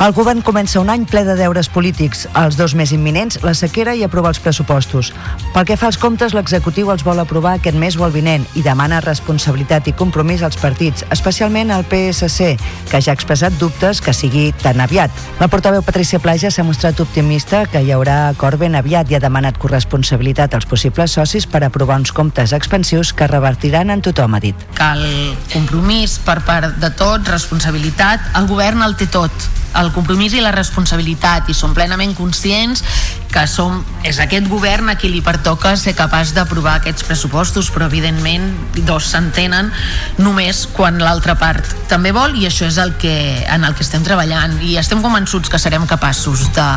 [0.00, 2.22] El govern comença un any ple de deures polítics.
[2.40, 5.10] Els dos més imminents, la sequera i aprovar els pressupostos.
[5.52, 8.62] Pel que fa als comptes, l'executiu els vol aprovar aquest mes o el vinent i
[8.64, 12.56] demana responsabilitat i compromís als partits, especialment al PSC,
[12.88, 15.12] que ja ha expressat dubtes que sigui tan aviat.
[15.36, 19.20] La portaveu Patricia Plaja s'ha mostrat optimista que hi haurà acord ben aviat i ha
[19.20, 24.40] demanat corresponsabilitat als possibles socis per aprovar uns comptes expansius que revertiran en tothom, ha
[24.48, 24.68] dit.
[24.80, 25.04] cal
[25.52, 30.52] compromís per part de tots, responsabilitat, el govern el té tot el compromís i la
[30.54, 32.84] responsabilitat i som plenament conscients
[33.30, 37.86] que som, és aquest govern a qui li pertoca ser capaç d'aprovar aquests pressupostos però
[37.86, 38.48] evidentment
[38.88, 39.70] dos s'entenen
[40.18, 43.14] només quan l'altra part també vol i això és el que,
[43.46, 44.56] en el que estem treballant.
[44.62, 46.68] I estem convençuts que serem capaços de,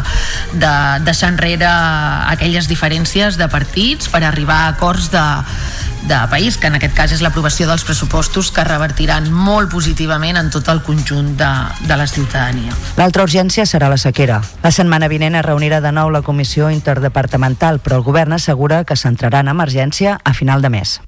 [0.61, 0.73] de
[1.06, 5.26] deixar enrere aquelles diferències de partits per arribar a acords de,
[6.08, 10.52] de país, que en aquest cas és l'aprovació dels pressupostos que revertiran molt positivament en
[10.54, 11.52] tot el conjunt de,
[11.88, 12.76] de la ciutadania.
[13.00, 14.42] L'altra urgència serà la sequera.
[14.64, 19.00] La setmana vinent es reunirà de nou la comissió interdepartamental, però el govern assegura que
[19.00, 21.00] s'entrarà en emergència a final de mes.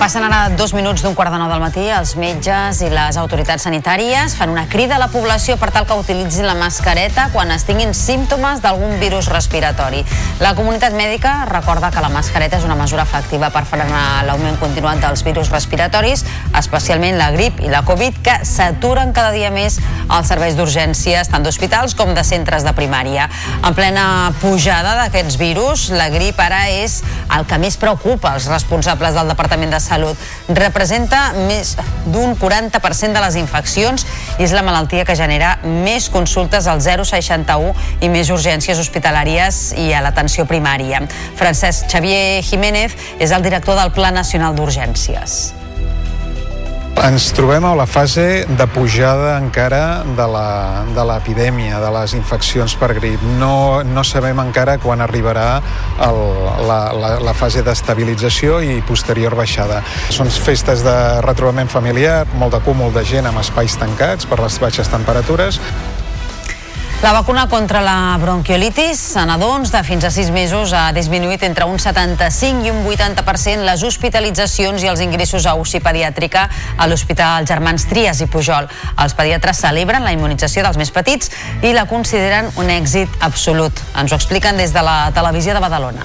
[0.00, 1.82] Passen ara dos minuts d'un quart de nou del matí.
[1.92, 5.98] Els metges i les autoritats sanitàries fan una crida a la població per tal que
[6.00, 10.00] utilitzin la mascareta quan es tinguin símptomes d'algun virus respiratori.
[10.40, 15.02] La comunitat mèdica recorda que la mascareta és una mesura efectiva per frenar l'augment continuat
[15.04, 16.24] dels virus respiratoris,
[16.56, 19.76] especialment la grip i la Covid, que s'aturen cada dia més
[20.08, 23.28] als serveis d'urgències, tant d'hospitals com de centres de primària.
[23.60, 27.02] En plena pujada d'aquests virus, la grip ara és
[27.36, 29.89] el que més preocupa els responsables del Departament de Salut.
[30.48, 31.74] Representa més
[32.06, 34.06] d'un 40% de les infeccions
[34.38, 39.90] i és la malaltia que genera més consultes al 061 i més urgències hospitalàries i
[39.92, 41.02] a l'atenció primària.
[41.38, 45.59] Francesc Xavier Jiménez és el director del Pla Nacional d'Urgències.
[47.00, 52.74] Ens trobem a la fase de pujada encara de la- de l'epidèmia, de, les infeccions
[52.76, 53.22] per grip.
[53.38, 55.62] No, no sabem encara quan arribarà
[56.06, 56.18] el,
[56.68, 59.80] la, la, la fase d'estabilització i posterior baixada.
[60.10, 64.60] Són festes de retrobament familiar, molt de cúmul de gent amb espais tancats per les
[64.60, 65.56] baixes temperatures.
[67.02, 71.64] La vacuna contra la bronquiolitis a nadons de fins a 6 mesos ha disminuït entre
[71.64, 76.42] un 75 i un 80% les hospitalitzacions i els ingressos a UCI pediàtrica
[76.76, 78.68] a l'Hospital Germans Trias i Pujol.
[79.00, 81.32] Els pediatres celebren la immunització dels més petits
[81.64, 83.80] i la consideren un èxit absolut.
[83.96, 86.04] Ens ho expliquen des de la televisió de Badalona.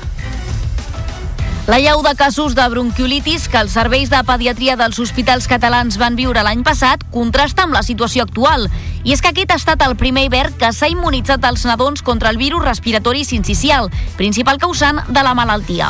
[1.68, 6.14] La llau de casos de bronquiolitis que els serveis de pediatria dels hospitals catalans van
[6.14, 8.68] viure l'any passat contrasta amb la situació actual.
[9.02, 12.30] I és que aquest ha estat el primer hivern que s'ha immunitzat als nadons contra
[12.30, 15.90] el virus respiratori sincicial, principal causant de la malaltia.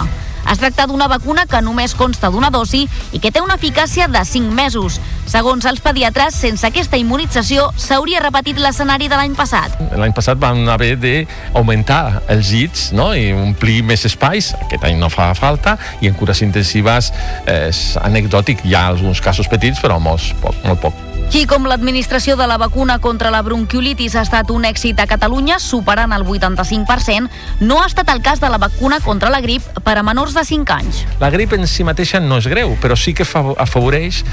[0.52, 4.22] Es tracta d'una vacuna que només consta d'una dosi i que té una eficàcia de
[4.26, 5.00] 5 mesos.
[5.26, 9.74] Segons els pediatres, sense aquesta immunització s'hauria repetit l'escenari de l'any passat.
[9.98, 13.10] L'any passat vam haver d'augmentar els llits no?
[13.18, 17.12] i omplir més espais, aquest any no fa falta, i en cures intensives
[17.46, 21.15] eh, és anecdòtic, hi ha alguns casos petits, però molts, poc, molt poc.
[21.26, 25.58] Així com l'administració de la vacuna contra la bronquiolitis ha estat un èxit a Catalunya,
[25.60, 27.28] superant el 85%,
[27.60, 30.46] no ha estat el cas de la vacuna contra la grip per a menors de
[30.48, 31.02] 5 anys.
[31.20, 34.24] La grip en si mateixa no és greu, però sí que fa- afavoreix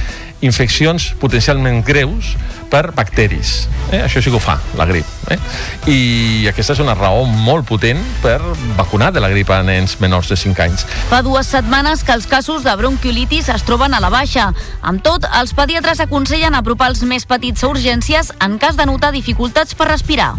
[0.43, 2.35] infeccions potencialment greus
[2.73, 3.67] per bacteris.
[3.93, 4.01] Eh?
[4.01, 5.09] Això sí que ho fa, la grip.
[5.31, 5.39] Eh?
[5.93, 5.99] I
[6.49, 8.39] aquesta és una raó molt potent per
[8.79, 10.87] vacunar de la grip a nens menors de 5 anys.
[11.11, 14.51] Fa dues setmanes que els casos de bronquiolitis es troben a la baixa.
[14.81, 19.13] Amb tot, els pediatres aconsellen apropar els més petits a urgències en cas de notar
[19.13, 20.33] dificultats per respirar.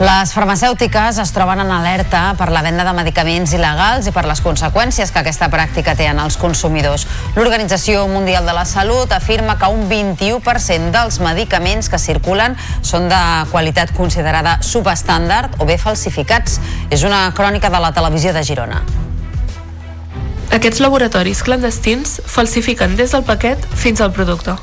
[0.00, 4.40] Les farmacèutiques es troben en alerta per la venda de medicaments il·legals i per les
[4.40, 7.04] conseqüències que aquesta pràctica té en els consumidors.
[7.36, 13.22] L'Organització Mundial de la Salut afirma que un 21% dels medicaments que circulen són de
[13.52, 16.58] qualitat considerada subestàndard o bé falsificats.
[16.90, 18.82] És una crònica de la televisió de Girona.
[20.52, 24.56] Aquests laboratoris clandestins falsifiquen des del paquet fins al producte.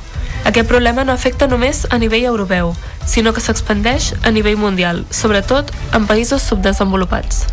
[0.46, 2.74] Aquest problema no afecta només a nivell europeu,
[3.06, 7.46] sinó que s'expandeix a nivell mundial, sobretot en països subdesenvolupats.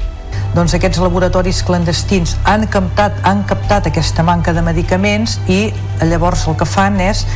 [0.57, 6.57] doncs aquests laboratoris clandestins han captat, han captat aquesta manca de medicaments i llavors el
[6.57, 7.27] que fan és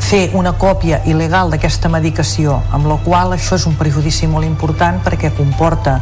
[0.00, 5.02] fer una còpia il·legal d'aquesta medicació, amb la qual això és un perjudici molt important
[5.04, 5.98] perquè comporta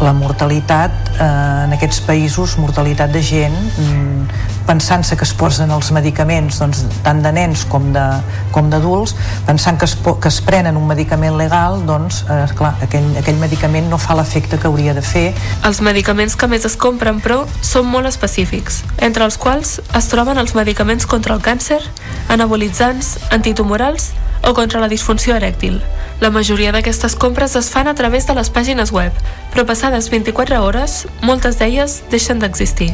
[0.00, 1.24] la mortalitat eh,
[1.64, 7.22] en aquests països, mortalitat de gent mm, pensant-se que es posen els medicaments doncs, tant
[7.24, 9.14] de nens com d'adults,
[9.48, 13.88] pensant que es, que es prenen un medicament legal, doncs, eh, clar, aquell, aquell medicament
[13.88, 15.32] no fa l'efecte que hauria de fer.
[15.64, 20.36] Els medicaments que més es compren, però, són molt específics, entre els quals es troben
[20.36, 21.80] els medicaments contra el càncer,
[22.28, 24.12] anabolitzants, antitumorals
[24.42, 25.80] o contra la disfunció erèctil.
[26.20, 29.14] La majoria d'aquestes compres es fan a través de les pàgines web,
[29.54, 32.92] però passades 24 hores, moltes d'elles deixen d'existir.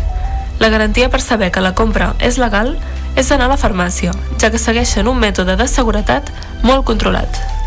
[0.60, 2.76] La garantia per saber que la compra és legal
[3.16, 6.30] és anar a la farmàcia, ja que segueixen un mètode de seguretat
[6.62, 7.63] molt controlat.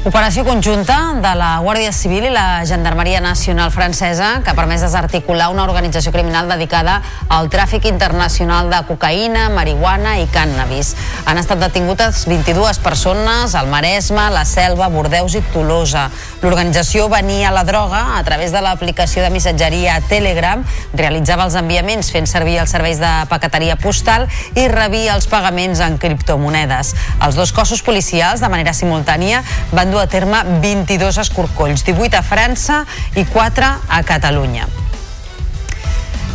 [0.00, 5.50] Operació conjunta de la Guàrdia Civil i la Gendarmeria Nacional Francesa que ha permès desarticular
[5.52, 6.94] una organització criminal dedicada
[7.28, 10.94] al tràfic internacional de cocaïna, marihuana i cànnabis.
[11.28, 16.06] Han estat detingudes 22 persones al Maresme, la Selva, Bordeus i Tolosa.
[16.40, 20.64] L'organització venia la droga a través de l'aplicació de missatgeria Telegram,
[20.96, 24.24] realitzava els enviaments fent servir els serveis de paqueteria postal
[24.56, 26.96] i rebia els pagaments en criptomonedes.
[27.20, 29.44] Els dos cossos policials, de manera simultània,
[29.76, 32.84] van dur a terme 22 escorcolls, 18 a França
[33.16, 34.68] i 4 a Catalunya.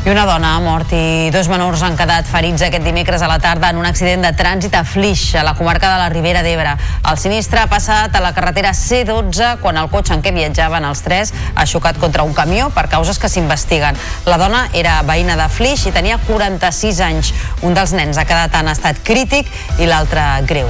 [0.05, 3.39] I una dona ha mort i dos menors han quedat ferits aquest dimecres a la
[3.41, 6.75] tarda en un accident de trànsit a Flix, a la comarca de la Ribera d'Ebre.
[7.09, 11.01] El sinistre ha passat a la carretera C12 quan el cotxe en què viatjaven els
[11.01, 13.97] tres ha xocat contra un camió per causes que s'investiguen.
[14.29, 17.33] La dona era veïna de Flix i tenia 46 anys.
[17.65, 19.49] Un dels nens ha quedat en estat crític
[19.81, 20.69] i l'altre greu.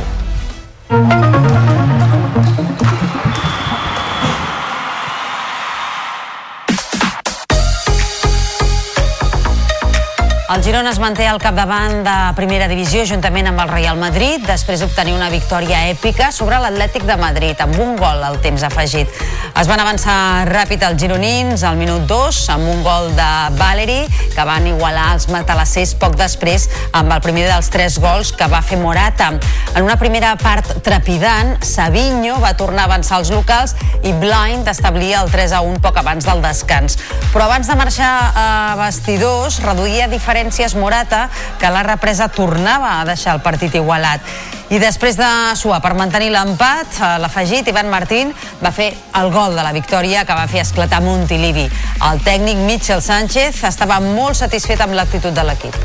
[10.56, 14.80] El Girona es manté al capdavant de primera divisió juntament amb el Real Madrid després
[14.80, 19.12] d'obtenir una victòria èpica sobre l'Atlètic de Madrid amb un gol al temps afegit.
[19.52, 23.28] Es van avançar ràpid els gironins al minut 2 amb un gol de
[23.60, 28.48] Valeri que van igualar els matalassers poc després amb el primer dels tres gols que
[28.48, 29.34] va fer Morata.
[29.76, 33.76] En una primera part trepidant, Savinho va tornar a avançar els locals
[34.08, 36.96] i Blind establia el 3 a 1 poc abans del descans.
[37.36, 38.50] Però abans de marxar a
[38.80, 44.22] vestidors, reduïa diferència referències Morata, que la represa tornava a deixar el partit igualat.
[44.70, 45.28] I després de
[45.58, 50.26] suar per mantenir l'empat, a l'afegit, Ivan Martín va fer el gol de la victòria
[50.26, 51.66] que va fer esclatar Montilivi.
[52.06, 55.76] El tècnic Mitchell Sánchez estava molt satisfet amb l'actitud de l'equip.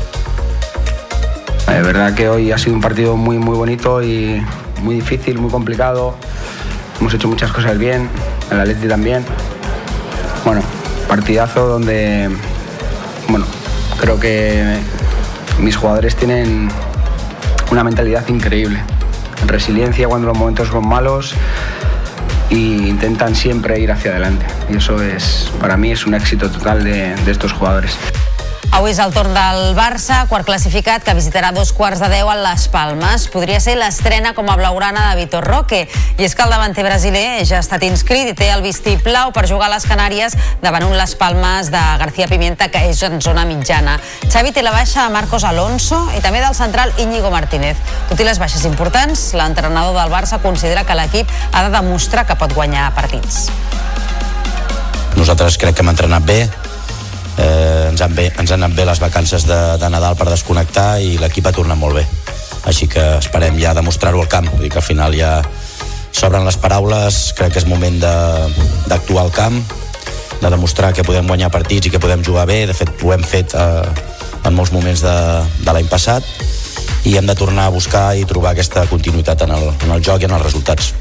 [1.67, 4.43] Es verdad que hoy ha sido un partido muy, muy bonito y
[4.81, 6.15] muy difícil, muy complicado.
[6.99, 8.09] Hemos hecho muchas cosas bien,
[8.51, 9.25] el Atleti también.
[10.43, 10.61] Bueno,
[11.07, 12.29] partidazo donde,
[13.29, 13.45] bueno,
[14.01, 14.79] creo que
[15.59, 16.69] mis jugadores tienen
[17.71, 18.81] una mentalidad increíble.
[19.45, 21.33] Resiliencia cuando los momentos son malos
[22.49, 24.45] e intentan siempre ir hacia adelante.
[24.69, 27.95] Y eso es, para mí, es un éxito total de, de estos jugadores.
[28.71, 32.37] Avui és el torn del Barça, quart classificat, que visitarà dos quarts de deu a
[32.39, 33.25] Les Palmes.
[33.27, 35.81] Podria ser l'estrena com a blaugrana de Vitor Roque.
[36.15, 39.43] I és que el davanter brasiler ja ha estat inscrit i té el vistiplau per
[39.51, 43.43] jugar a les Canàries davant un Les Palmes de García Pimienta, que és en zona
[43.45, 43.99] mitjana.
[44.31, 47.75] Xavi té la baixa de Marcos Alonso i també del central Íñigo Martínez.
[48.07, 52.39] Tot i les baixes importants, l'entrenador del Barça considera que l'equip ha de demostrar que
[52.39, 53.49] pot guanyar partits.
[55.19, 56.45] Nosaltres crec que hem entrenat bé,
[57.37, 60.99] eh, ens, han bé, ens han anat bé les vacances de, de Nadal per desconnectar
[61.03, 62.05] i l'equip ha tornat molt bé.
[62.69, 64.49] Així que esperem ja demostrar-ho al camp.
[64.53, 65.39] Vull dir que al final ja
[66.11, 69.61] s'obren les paraules crec que és moment d'actuar al camp
[70.41, 72.65] de demostrar que podem guanyar partits i que podem jugar bé.
[72.69, 73.85] De fet ho hem fet eh,
[74.43, 75.15] en molts moments de,
[75.61, 76.25] de l'any passat
[77.05, 80.21] i hem de tornar a buscar i trobar aquesta continuïtat en el, en el joc
[80.21, 80.93] i en els resultats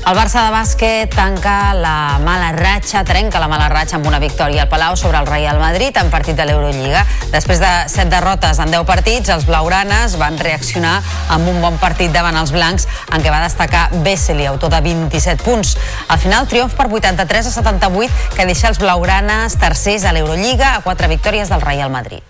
[0.00, 4.64] El Barça de bàsquet tanca la mala ratxa, trenca la mala ratxa amb una victòria
[4.64, 7.04] al Palau sobre el Real Madrid en partit de l'Eurolliga.
[7.34, 10.96] Després de set derrotes en 10 partits, els blaugranes van reaccionar
[11.36, 15.44] amb un bon partit davant els blancs en què va destacar Vesely, autor de 27
[15.44, 15.76] punts.
[16.08, 20.82] Al final, triomf per 83 a 78 que deixa els blaugranes tercers a l'Eurolliga a
[20.82, 22.24] quatre victòries del Real Madrid.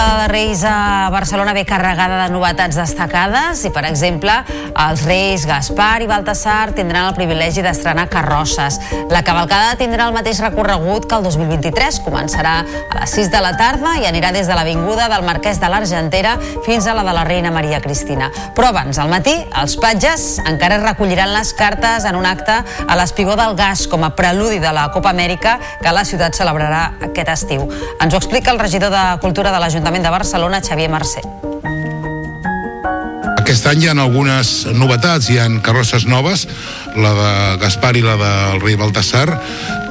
[0.00, 4.32] Cavalcada de Reis a Barcelona ve carregada de novetats destacades i, per exemple,
[4.72, 8.78] els Reis Gaspar i Baltasar tindran el privilegi d'estrenar carrosses.
[9.12, 11.98] La cavalcada tindrà el mateix recorregut que el 2023.
[12.06, 15.68] Començarà a les 6 de la tarda i anirà des de l'Avinguda del Marquès de
[15.68, 18.30] l'Argentera fins a la de la Reina Maria Cristina.
[18.56, 22.56] Però abans, al matí, els patges encara recolliran les cartes en un acte
[22.86, 26.86] a l'Espigó del Gas com a preludi de la Copa Amèrica que la ciutat celebrarà
[27.10, 27.68] aquest estiu.
[28.00, 31.20] Ens ho explica el regidor de Cultura de l'Ajuntament de Barcelona, Xavier Mercè.
[33.40, 36.46] Aquest any hi ha algunes novetats, hi ha carrosses noves,
[36.94, 39.26] la de Gaspar i la del rei Baltasar.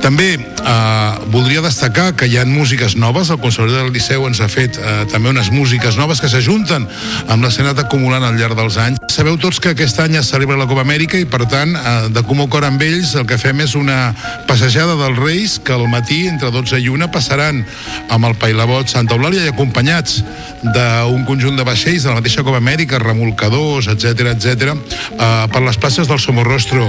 [0.01, 4.47] També eh, voldria destacar que hi ha músiques noves, el Conservatori del Liceu ens ha
[4.49, 6.87] fet eh, també unes músiques noves que s'ajunten
[7.27, 8.99] amb les que s'ha anat acumulant al llarg dels anys.
[9.09, 12.23] Sabeu tots que aquest any es celebra la Copa Amèrica i per tant, eh, de
[12.23, 14.13] comú acord amb ells, el que fem és una
[14.47, 17.63] passejada dels Reis que al matí, entre 12 i 1, passaran
[18.09, 20.21] amb el Pailabot Santa Eulàlia i acompanyats
[20.61, 25.81] d'un conjunt de vaixells de la mateixa Copa Amèrica, remolcadors, etc etc, eh, per les
[25.81, 26.87] places del Somorrostro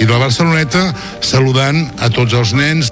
[0.00, 0.90] i de la Barceloneta,
[1.24, 2.90] saludant a tots els nens.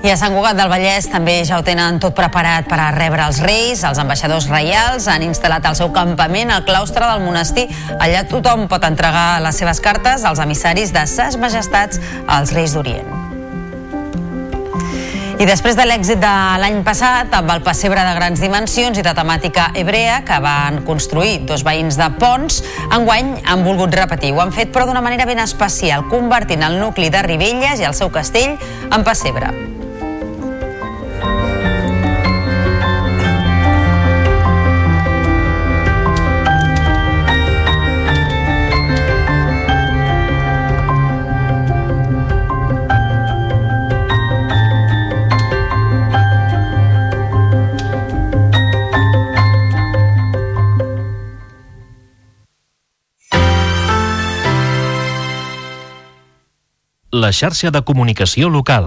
[0.00, 3.26] I a Sant Cugat del Vallès també ja ho tenen tot preparat per a rebre
[3.28, 3.82] els reis.
[3.84, 7.68] Els ambaixadors reials han instal·lat el seu campament al claustre del monestir.
[8.00, 13.29] Allà tothom pot entregar les seves cartes als emissaris de ses majestats als reis d'Orient.
[15.40, 16.30] I després de l'èxit de
[16.60, 21.38] l'any passat, amb el pessebre de grans dimensions i de temàtica hebrea que van construir
[21.48, 22.60] dos veïns de Pons,
[22.92, 24.34] enguany han volgut repetir.
[24.36, 27.96] Ho han fet però d'una manera ben especial, convertint el nucli de Ribelles i el
[27.96, 28.58] seu castell
[28.92, 29.69] en pessebre.
[57.12, 58.84] La xarxa de comunicació local.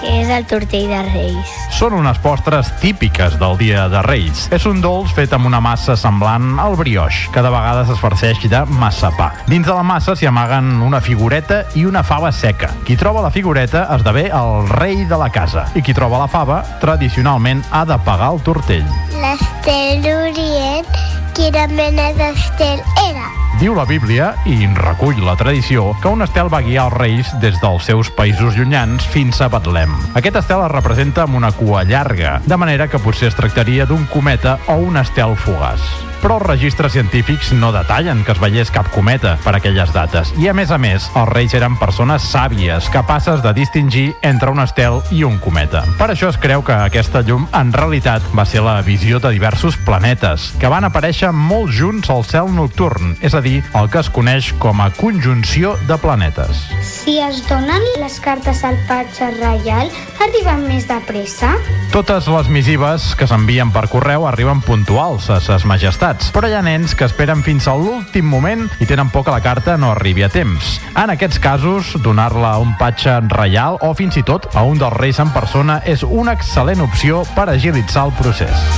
[0.00, 1.67] Què és el tortell de Reis?
[1.78, 4.48] Són unes postres típiques del dia de Reis.
[4.50, 8.40] És un dolç fet amb una massa semblant al brioix, que de vegades es farceix
[8.50, 9.28] de massapà.
[9.46, 12.72] Dins de la massa s'hi amaguen una figureta i una fava seca.
[12.82, 16.64] Qui troba la figureta esdevé el rei de la casa i qui troba la fava,
[16.82, 18.90] tradicionalment, ha de pagar el tortell.
[19.14, 20.98] L'Estel d'Orient
[21.38, 23.28] quina mena d'estel era.
[23.58, 27.30] Diu la Bíblia, i en recull la tradició, que un estel va guiar els reis
[27.42, 29.94] des dels seus països llunyans fins a Betlem.
[30.18, 34.08] Aquest estel es representa amb una cua llarga, de manera que potser es tractaria d'un
[34.08, 38.90] cometa o un estel fugaç però els registres científics no detallen que es veiés cap
[38.94, 40.32] cometa per aquelles dates.
[40.38, 44.60] I a més a més, els reis eren persones sàvies, capaces de distingir entre un
[44.62, 45.84] estel i un cometa.
[45.98, 49.78] Per això es creu que aquesta llum en realitat va ser la visió de diversos
[49.86, 54.10] planetes, que van aparèixer molt junts al cel nocturn, és a dir, el que es
[54.10, 56.64] coneix com a conjunció de planetes.
[56.84, 59.90] Si es donen les cartes al patge reial,
[60.22, 61.54] arriben més de pressa?
[61.92, 66.62] Totes les missives que s'envien per correu arriben puntuals a ses majestats, però hi ha
[66.64, 70.24] nens que esperen fins a l'últim moment i tenen por que la carta no arribi
[70.24, 70.78] a temps.
[70.96, 74.96] En aquests casos, donar-la a un patge reial o fins i tot a un dels
[74.96, 78.70] reis en persona és una excel·lent opció per agilitzar el procés.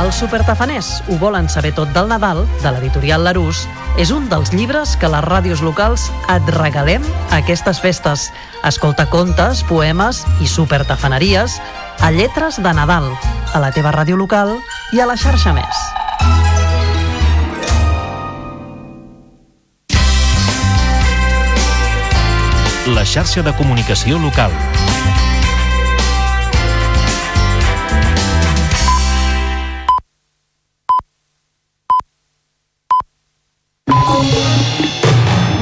[0.00, 3.66] Els supertafaners ho volen saber tot del Nadal, de l'editorial Larús,
[4.00, 8.30] és un dels llibres que les ràdios locals et regalem a aquestes festes.
[8.64, 11.56] Escolta contes, poemes i supertafaneries
[12.00, 13.06] a Lletres de Nadal,
[13.54, 14.52] a la teva ràdio local
[14.92, 15.80] i a la xarxa Més.
[22.92, 24.52] La xarxa de comunicació local.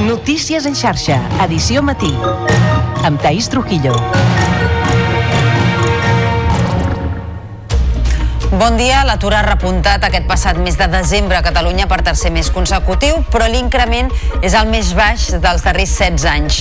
[0.09, 2.11] Notícies en xarxa, edició matí.
[3.03, 3.93] Amb Taís Trujillo.
[8.59, 9.05] Bon dia.
[9.07, 13.47] L'atur ha repuntat aquest passat mes de desembre a Catalunya per tercer mes consecutiu, però
[13.47, 14.11] l'increment
[14.43, 16.59] és el més baix dels darrers 16 anys.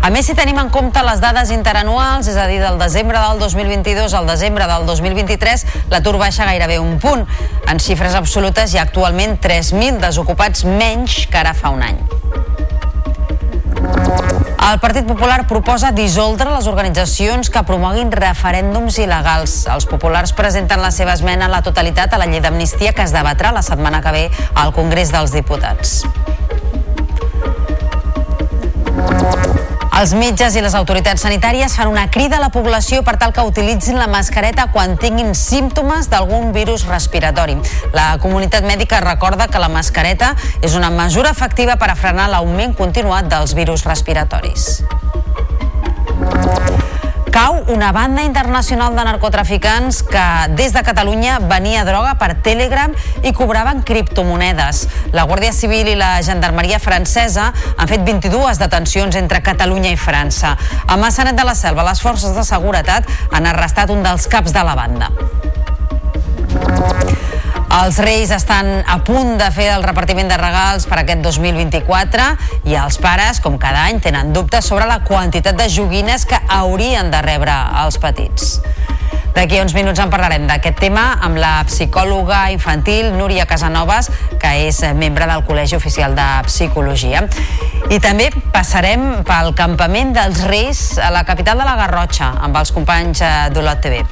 [0.00, 3.42] A més, si tenim en compte les dades interanuals, és a dir, del desembre del
[3.42, 7.26] 2022 al desembre del 2023, l'atur baixa gairebé un punt.
[7.66, 12.19] En xifres absolutes hi ha actualment 3.000 desocupats menys que ara fa un any.
[14.60, 19.54] El Partit Popular proposa dissoldre les organitzacions que promoguin referèndums il·legals.
[19.72, 23.16] Els populars presenten la seva esmena a la totalitat a la llei d'amnistia que es
[23.16, 24.26] debatrà la setmana que ve
[24.60, 26.02] al Congrés dels Diputats.
[30.00, 33.44] Els metges i les autoritats sanitàries fan una crida a la població per tal que
[33.44, 37.58] utilitzin la mascareta quan tinguin símptomes d'algun virus respiratori.
[37.92, 40.32] La comunitat mèdica recorda que la mascareta
[40.64, 44.70] és una mesura efectiva per a frenar l'augment continuat dels virus respiratoris.
[47.30, 50.22] Cau una banda internacional de narcotraficants que
[50.58, 52.90] des de Catalunya venia droga per Telegram
[53.22, 54.88] i cobraven criptomonedes.
[55.14, 60.56] La Guàrdia Civil i la Gendarmeria francesa han fet 22 detencions entre Catalunya i França.
[60.86, 64.66] A Massanet de la Selva, les forces de seguretat han arrestat un dels caps de
[64.66, 65.14] la banda.
[67.70, 72.24] Els Reis estan a punt de fer el repartiment de regals per aquest 2024
[72.66, 77.12] i els pares, com cada any, tenen dubtes sobre la quantitat de joguines que haurien
[77.12, 78.56] de rebre els petits.
[79.36, 84.10] D'aquí a uns minuts en parlarem d'aquest tema amb la psicòloga infantil Núria Casanovas,
[84.42, 87.22] que és membre del Col·legi Oficial de Psicologia.
[87.86, 92.74] I també passarem pel campament dels Reis a la capital de la Garrotxa, amb els
[92.74, 94.02] companys eh, d'Olot TV.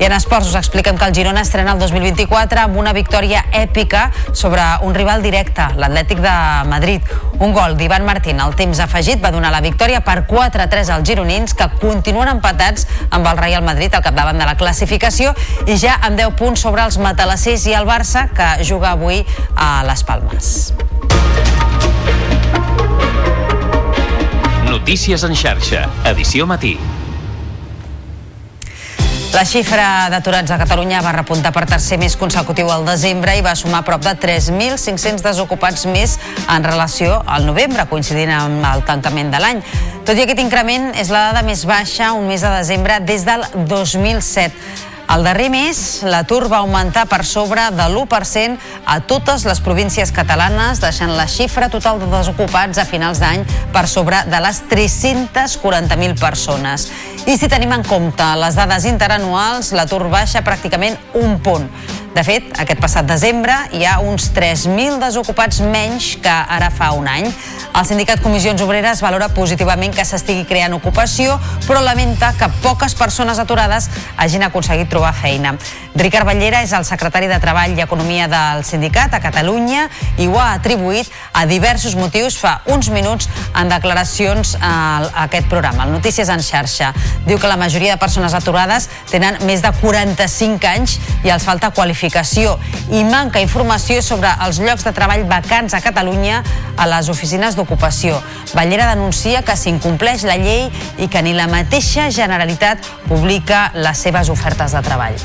[0.00, 4.06] I en esports us expliquem que el Girona estrena el 2024 amb una victòria èpica
[4.32, 6.36] sobre un rival directe, l'Atlètic de
[6.70, 7.10] Madrid.
[7.44, 11.52] Un gol d'Ivan Martín al temps afegit va donar la victòria per 4-3 als gironins
[11.52, 15.34] que continuen empatats amb el Real Madrid al capdavant de la classificació
[15.66, 19.20] i ja amb 10 punts sobre els matalassers i el Barça que juga avui
[19.52, 20.72] a Les Palmes.
[24.70, 26.78] Notícies en xarxa, edició matí.
[29.30, 33.52] La xifra d'aturats a Catalunya va repuntar per tercer mes consecutiu al desembre i va
[33.54, 36.16] sumar prop de 3.500 desocupats més
[36.50, 39.62] en relació al novembre, coincidint amb el tancament de l'any.
[40.02, 43.46] Tot i aquest increment, és la dada més baixa un mes de desembre des del
[43.70, 44.50] 2007.
[45.10, 50.78] El darrer mes, l'atur va augmentar per sobre de l'1% a totes les províncies catalanes,
[50.78, 53.42] deixant la xifra total de desocupats a finals d'any
[53.74, 56.86] per sobre de les 340.000 persones.
[57.26, 61.66] I si tenim en compte les dades interanuals, l'atur baixa pràcticament un punt.
[62.10, 67.06] De fet, aquest passat desembre hi ha uns 3.000 desocupats menys que ara fa un
[67.06, 67.28] any.
[67.70, 71.36] El sindicat Comissions Obreres valora positivament que s'estigui creant ocupació,
[71.68, 73.86] però lamenta que poques persones aturades
[74.18, 75.52] hagin aconseguit trobar feina.
[75.94, 79.86] Ricard Ballera és el secretari de Treball i Economia del sindicat a Catalunya
[80.18, 84.74] i ho ha atribuït a diversos motius fa uns minuts en declaracions a
[85.28, 86.90] aquest programa, el Notícies en xarxa.
[87.26, 91.70] Diu que la majoria de persones aturades tenen més de 45 anys i els falta
[91.70, 92.56] qualificació qualificació
[92.90, 96.42] i manca informació sobre els llocs de treball vacants a Catalunya
[96.76, 98.20] a les oficines d'ocupació.
[98.54, 104.30] Ballera denuncia que s'incompleix la llei i que ni la mateixa Generalitat publica les seves
[104.30, 105.20] ofertes de treball.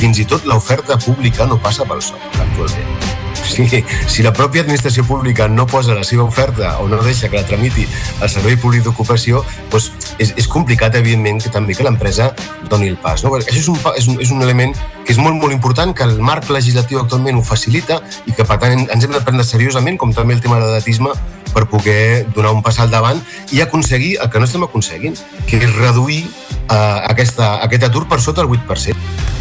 [0.00, 3.10] Fins i tot l'oferta pública no passa pel SOC actualment
[3.50, 3.66] si,
[4.06, 7.46] si la pròpia administració pública no posa la seva oferta o no deixa que la
[7.46, 7.86] tramiti
[8.20, 9.42] el Servei Públic d'Ocupació,
[9.72, 12.30] doncs és, és complicat, evidentment, que també que l'empresa
[12.68, 13.24] doni el pas.
[13.24, 13.32] No?
[13.38, 14.76] Això és un, és, un, és un element
[15.06, 18.60] que és molt, molt important, que el marc legislatiu actualment ho facilita i que, per
[18.62, 21.14] tant, ens hem de prendre seriosament, com també el tema de l'edatisme,
[21.50, 23.18] per poder donar un pas al davant
[23.50, 25.18] i aconseguir el que no estem aconseguint,
[25.48, 29.39] que és reduir eh, aquesta, aquest atur per sota el 8%.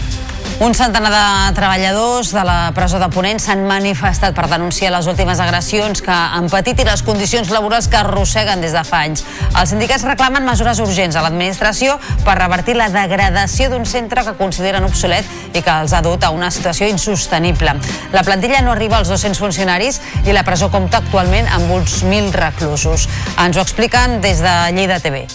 [0.59, 5.39] Un centenar de treballadors de la presó de Ponent s'han manifestat per denunciar les últimes
[5.39, 9.23] agressions que han patit i les condicions laborals que arrosseguen des de fa anys.
[9.53, 11.95] Els sindicats reclamen mesures urgents a l'administració
[12.27, 16.35] per revertir la degradació d'un centre que consideren obsolet i que els ha dut a
[16.35, 17.79] una situació insostenible.
[18.11, 22.35] La plantilla no arriba als 200 funcionaris i la presó compta actualment amb uns 1.000
[22.35, 23.07] reclusos.
[23.39, 25.29] Ens ho expliquen des de Lleida TV.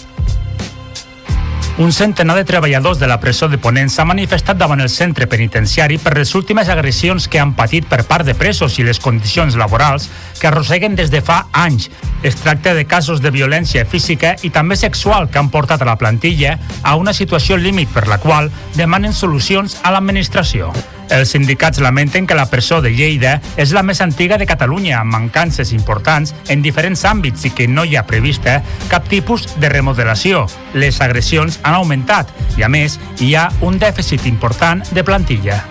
[1.77, 5.97] Un centenar de treballadors de la presó de Ponent s'ha manifestat davant el centre penitenciari
[5.99, 10.07] per les últimes agressions que han patit per part de presos i les condicions laborals
[10.39, 11.89] que arrosseguen des de fa anys.
[12.23, 15.99] Es tracta de casos de violència física i també sexual que han portat a la
[15.99, 20.71] plantilla a una situació límit per la qual demanen solucions a l'administració.
[21.09, 25.13] Els sindicats lamenten que la presó de Lleida és la més antiga de Catalunya, amb
[25.13, 30.45] mancances importants en diferents àmbits i que no hi ha prevista cap tipus de remodelació.
[30.73, 35.61] Les agressions han augmentat i, a més, hi ha un dèficit important de plantilla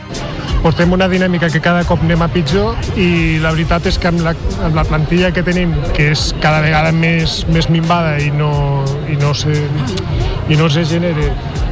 [0.64, 4.22] portem una dinàmica que cada cop anem a pitjor i la veritat és que amb
[4.24, 4.32] la,
[4.64, 8.48] amb la plantilla que tenim, que és cada vegada més, més minvada i no,
[9.12, 9.52] i no, se,
[10.48, 11.28] i no se genere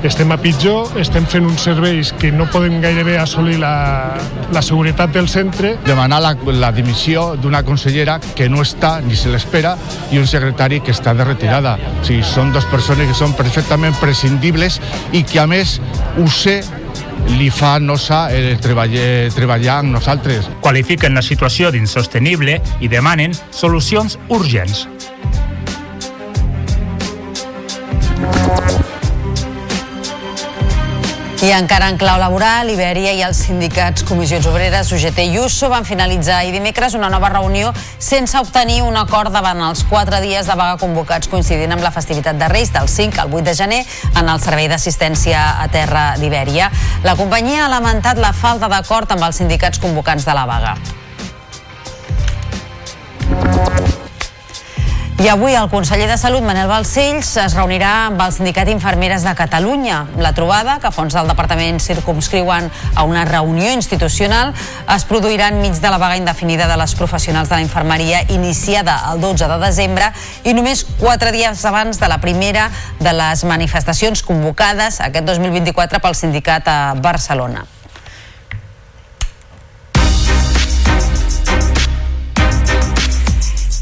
[0.08, 4.18] estem a pitjor, estem fent uns serveis que no podem gairebé assolir la,
[4.52, 5.76] la seguretat del centre.
[5.86, 9.76] Demanar la, la dimissió d'una consellera que no està ni se l'espera
[10.10, 11.76] i un secretari que està de retirada.
[12.00, 14.80] O sigui, són dues persones que són perfectament prescindibles
[15.12, 15.78] i que a més
[16.18, 16.60] ho sé
[17.38, 20.50] li fa nosa eh, treballar, treballar amb nosaltres.
[20.64, 24.88] Qualifiquen la situació d'insostenible i demanen solucions urgents.
[31.42, 35.82] I encara en clau laboral, Iberia i els sindicats Comissions Obreres, UGT i USO van
[35.82, 40.54] finalitzar ahir dimecres una nova reunió sense obtenir un acord davant els quatre dies de
[40.54, 43.82] vaga convocats coincidint amb la festivitat de Reis del 5 al 8 de gener
[44.12, 46.70] en el Servei d'Assistència a Terra d'Ibèria.
[47.02, 50.76] La companyia ha lamentat la falta d'acord amb els sindicats convocants de la vaga.
[55.22, 59.30] I avui el conseller de Salut, Manel Balcells, es reunirà amb el Sindicat Infermeres de
[59.38, 60.00] Catalunya.
[60.18, 62.66] La trobada, que fons del departament circumscriuen
[62.96, 64.50] a una reunió institucional,
[64.90, 69.20] es produirà enmig de la vaga indefinida de les professionals de la infermeria iniciada el
[69.22, 70.08] 12 de desembre
[70.42, 72.66] i només quatre dies abans de la primera
[72.98, 77.62] de les manifestacions convocades aquest 2024 pel sindicat a Barcelona.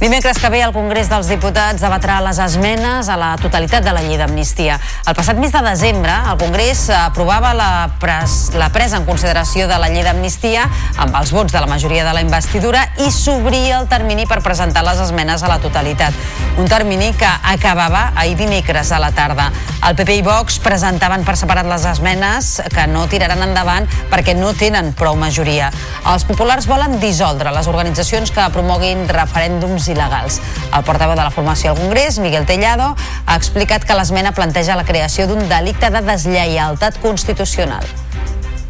[0.00, 4.00] Dimecres que ve el Congrés dels Diputats debatrà les esmenes a la totalitat de la
[4.00, 4.78] llei d'amnistia.
[5.04, 7.66] El passat mes de desembre, el Congrés aprovava la,
[8.00, 10.62] pres, la presa en consideració de la llei d'amnistia
[11.04, 14.86] amb els vots de la majoria de la investidura i s'obria el termini per presentar
[14.88, 16.16] les esmenes a la totalitat.
[16.56, 19.50] Un termini que acabava ahir dimecres a la tarda.
[19.84, 24.56] El PP i Vox presentaven per separat les esmenes que no tiraran endavant perquè no
[24.56, 25.68] tenen prou majoria.
[26.08, 30.40] Els populars volen dissoldre les organitzacions que promoguin referèndums il·legals.
[30.70, 32.94] El portaveu de la formació al Congrés, Miguel Tellado,
[33.26, 37.84] ha explicat que l'esmena planteja la creació d'un delicte de deslleialtat constitucional.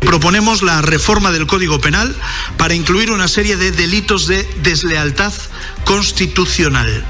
[0.01, 2.17] Proponemos la reforma del Código Penal
[2.57, 5.33] para incluir una serie de delitos de deslealtad
[5.85, 7.05] constitucional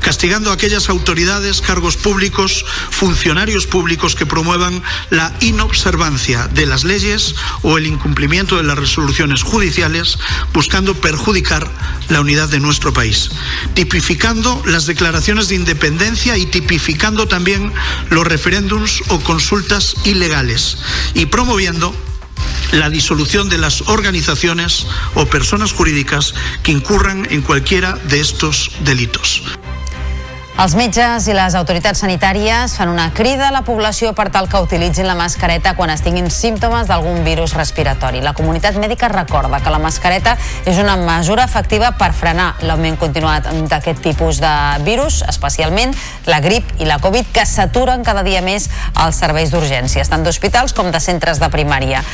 [0.00, 7.34] castigando a aquellas autoridades, cargos públicos, funcionarios públicos que promuevan la inobservancia de las leyes
[7.62, 10.18] o el incumplimiento de las resoluciones judiciales,
[10.52, 11.70] buscando perjudicar
[12.08, 13.30] la unidad de nuestro país,
[13.74, 17.72] tipificando las declaraciones de independencia y tipificando también
[18.10, 20.78] los referéndums o consultas ilegales
[21.14, 21.94] y promoviendo
[22.72, 29.42] la disolución de las organizaciones o personas jurídicas que incurran en cualquiera de estos delitos.
[30.54, 34.60] Els metges i les autoritats sanitàries fan una crida a la població per tal que
[34.62, 38.20] utilitzin la mascareta quan es tinguin símptomes d'algun virus respiratori.
[38.22, 43.48] La comunitat mèdica recorda que la mascareta és una mesura efectiva per frenar l'augment continuat
[43.66, 44.52] d'aquest tipus de
[44.86, 45.90] virus, especialment
[46.30, 50.72] la grip i la Covid, que saturen cada dia més els serveis d'urgències, tant d'hospitals
[50.72, 52.04] com de centres de primària.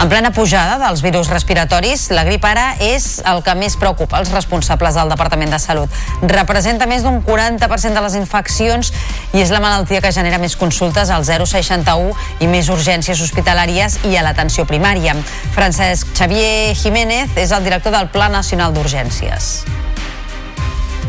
[0.00, 4.32] En plena pujada dels virus respiratoris, la grip ara és el que més preocupa els
[4.32, 6.02] responsables del Departament de Salut.
[6.24, 8.92] Representa més d'un 40% de les infeccions
[9.34, 14.16] i és la malaltia que genera més consultes al 061 i més urgències hospitalàries i
[14.16, 15.16] a l'atenció primària.
[15.56, 19.89] Francesc Xavier Jiménez és el director del Pla Nacional d'Urgències.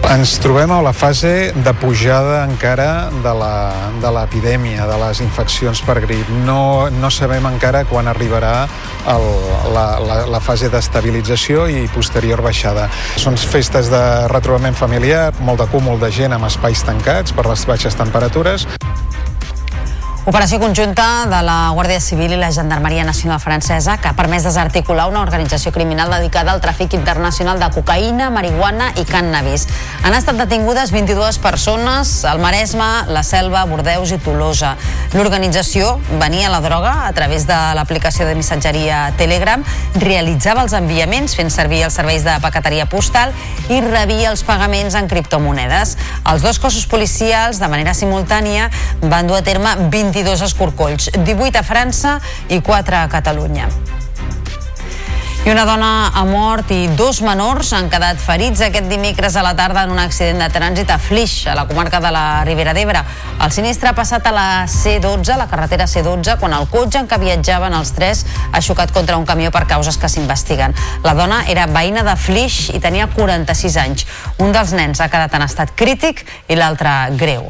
[0.10, 6.00] Ens trobem a la fase de pujada encara de l'epidèmia, de, de les infeccions per
[6.02, 6.30] grip.
[6.48, 8.66] No, no sabem encara quan arribarà
[9.14, 9.28] el,
[9.76, 12.90] la, la, la fase d'estabilització i posterior baixada.
[13.22, 14.04] Són festes de
[14.34, 18.68] retrobament familiar, molt de cúmul de gent amb espais tancats per les baixes temperatures.
[20.22, 25.08] Operació conjunta de la Guàrdia Civil i la Gendarmeria Nacional Francesa que ha permès desarticular
[25.10, 29.66] una organització criminal dedicada al tràfic internacional de cocaïna, marihuana i cannabis.
[30.06, 34.76] Han estat detingudes 22 persones al Maresme, la Selva, Bordeus i Tolosa.
[35.18, 39.66] L'organització venia la droga a través de l'aplicació de missatgeria Telegram,
[39.98, 43.34] realitzava els enviaments fent servir els serveis de paqueteria postal
[43.74, 45.98] i rebia els pagaments en criptomonedes.
[46.30, 48.70] Els dos cossos policials, de manera simultània,
[49.02, 49.74] van dur a terme
[50.12, 52.20] 22 escorcolls, 18 a França
[52.50, 53.70] i 4 a Catalunya.
[55.42, 59.56] I una dona ha mort i dos menors han quedat ferits aquest dimecres a la
[59.58, 63.02] tarda en un accident de trànsit a Flix, a la comarca de la Ribera d'Ebre.
[63.42, 67.18] El sinistre ha passat a la C12, la carretera C12, quan el cotxe en què
[67.24, 70.76] viatjaven els tres ha xocat contra un camió per causes que s'investiguen.
[71.08, 74.06] La dona era veïna de Flix i tenia 46 anys.
[74.44, 76.22] Un dels nens ha quedat en estat crític
[76.52, 77.50] i l'altre greu.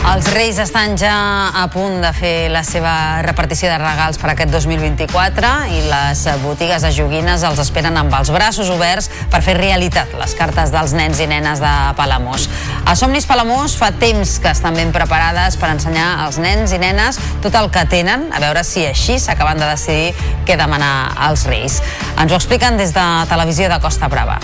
[0.00, 1.12] Els Reis estan ja
[1.60, 6.86] a punt de fer la seva repartició de regals per aquest 2024 i les botigues
[6.86, 11.20] de joguines els esperen amb els braços oberts per fer realitat les cartes dels nens
[11.20, 12.48] i nenes de Palamós.
[12.88, 17.20] A Somnis Palamós fa temps que estan ben preparades per ensenyar als nens i nenes
[17.44, 21.82] tot el que tenen, a veure si així s'acaben de decidir què demanar als Reis.
[22.16, 24.40] Ens ho expliquen des de Televisió de Costa Brava.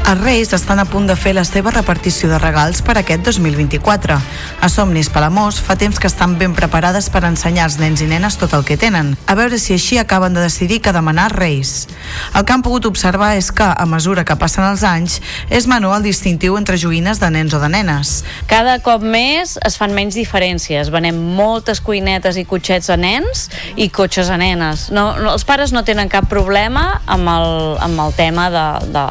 [0.00, 4.16] Els Reis estan a punt de fer la seva repartició de regals per aquest 2024.
[4.60, 8.38] A Somnis Palamós fa temps que estan ben preparades per ensenyar als nens i nenes
[8.40, 11.86] tot el que tenen, a veure si així acaben de decidir què demanar Reis.
[12.34, 15.20] El que han pogut observar és que, a mesura que passen els anys,
[15.50, 18.14] és menor el distintiu entre joguines de nens o de nenes.
[18.50, 20.90] Cada cop més es fan menys diferències.
[20.90, 24.88] Venem moltes cuinetes i cotxets a nens i cotxes a nenes.
[24.90, 27.52] No, no, els pares no tenen cap problema amb el,
[27.84, 29.06] amb el tema de, de,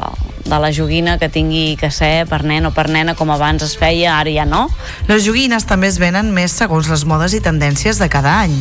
[0.50, 3.76] de la joguina que tingui que ser per nen o per nena com abans es
[3.78, 4.64] feia, ara ja no.
[5.08, 8.56] Les joguines també es venen més segons les modes i tendències de cada any.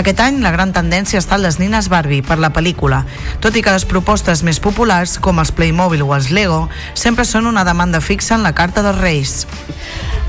[0.00, 3.04] Aquest any la gran tendència ha estat les nines Barbie per la pel·lícula,
[3.44, 6.64] tot i que les propostes més populars, com els Playmobil o els Lego,
[6.94, 9.44] sempre són una demanda fixa en la carta dels Reis.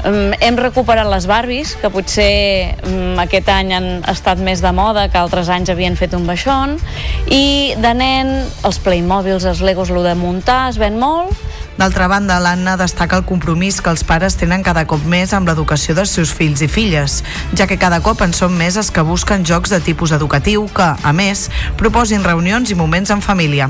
[0.06, 5.18] Hem recuperat les Barbies, que potser um, aquest any han estat més de moda, que
[5.18, 6.78] altres anys havien fet un baixón,
[7.26, 8.36] i de nen,
[8.68, 11.34] els Playmobils, els Legos, lo de muntar, es ven molt,
[11.76, 15.96] D'altra banda, l'Anna destaca el compromís que els pares tenen cada cop més amb l'educació
[15.98, 17.18] dels seus fills i filles,
[17.52, 20.88] ja que cada cop en són més els que busquen jocs de tipus educatiu que,
[20.96, 23.68] a més, proposin reunions i moments en família.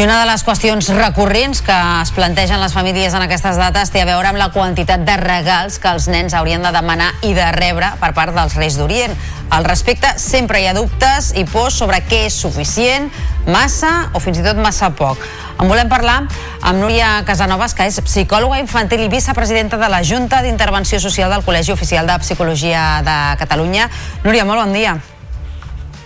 [0.00, 4.00] I una de les qüestions recurrents que es plantegen les famílies en aquestes dates té
[4.00, 7.44] a veure amb la quantitat de regals que els nens haurien de demanar i de
[7.52, 9.12] rebre per part dels Reis d'Orient.
[9.52, 13.12] Al respecte, sempre hi ha dubtes i pors sobre què és suficient,
[13.44, 15.20] massa o fins i tot massa poc.
[15.60, 16.22] En volem parlar
[16.62, 21.44] amb Núria Casanovas, que és psicòloga infantil i vicepresidenta de la Junta d'Intervenció Social del
[21.44, 23.92] Col·legi Oficial de Psicologia de Catalunya.
[24.24, 24.96] Núria, molt bon dia.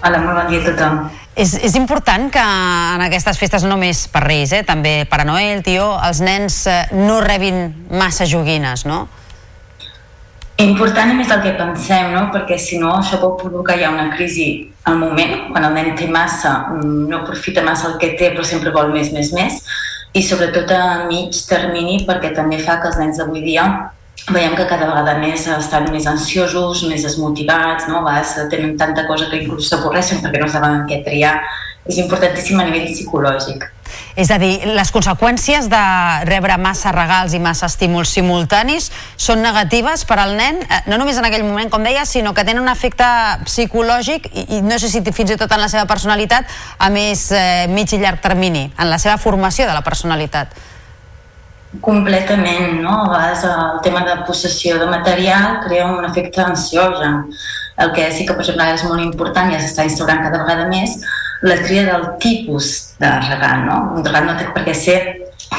[0.03, 1.05] Hola, molt bon dia a tothom.
[1.35, 5.27] És, és important que en aquestes festes, no només per Reis, eh, també per a
[5.27, 9.05] Noel, tio, els nens eh, no rebin massa joguines, no?
[10.63, 12.29] Important i més del que pensem, no?
[12.31, 16.07] perquè si no això pot provocar ja una crisi al moment, quan el nen té
[16.07, 19.59] massa, mm, no aprofita massa el que té però sempre vol més, més, més,
[20.15, 23.67] i sobretot a mig termini perquè també fa que els nens d'avui dia
[24.33, 28.01] veiem que cada vegada més estan més ansiosos, més desmotivats, no?
[28.07, 31.37] vegades tenen tanta cosa que inclús s'avorreixen perquè no saben què triar.
[31.85, 33.67] És importantíssim a nivell psicològic.
[34.17, 35.83] És a dir, les conseqüències de
[36.25, 38.89] rebre massa regals i massa estímuls simultanis
[39.21, 42.47] són negatives per al nen, eh, no només en aquell moment, com deia, sinó que
[42.49, 43.07] tenen un efecte
[43.45, 46.49] psicològic i, i no sé si fins i tot en la seva personalitat
[46.79, 50.57] a més eh, mig i llarg termini, en la seva formació de la personalitat.
[51.81, 53.05] Completament, no?
[53.05, 57.25] A vegades el tema de possessió de material crea un efecte ansiogen.
[57.77, 60.69] El que sí que, per exemple, és molt important i ja s'està instaurant cada vegada
[60.71, 61.01] més
[61.43, 63.79] la tria del tipus de regal, no?
[63.99, 64.99] Un regal no té per què ser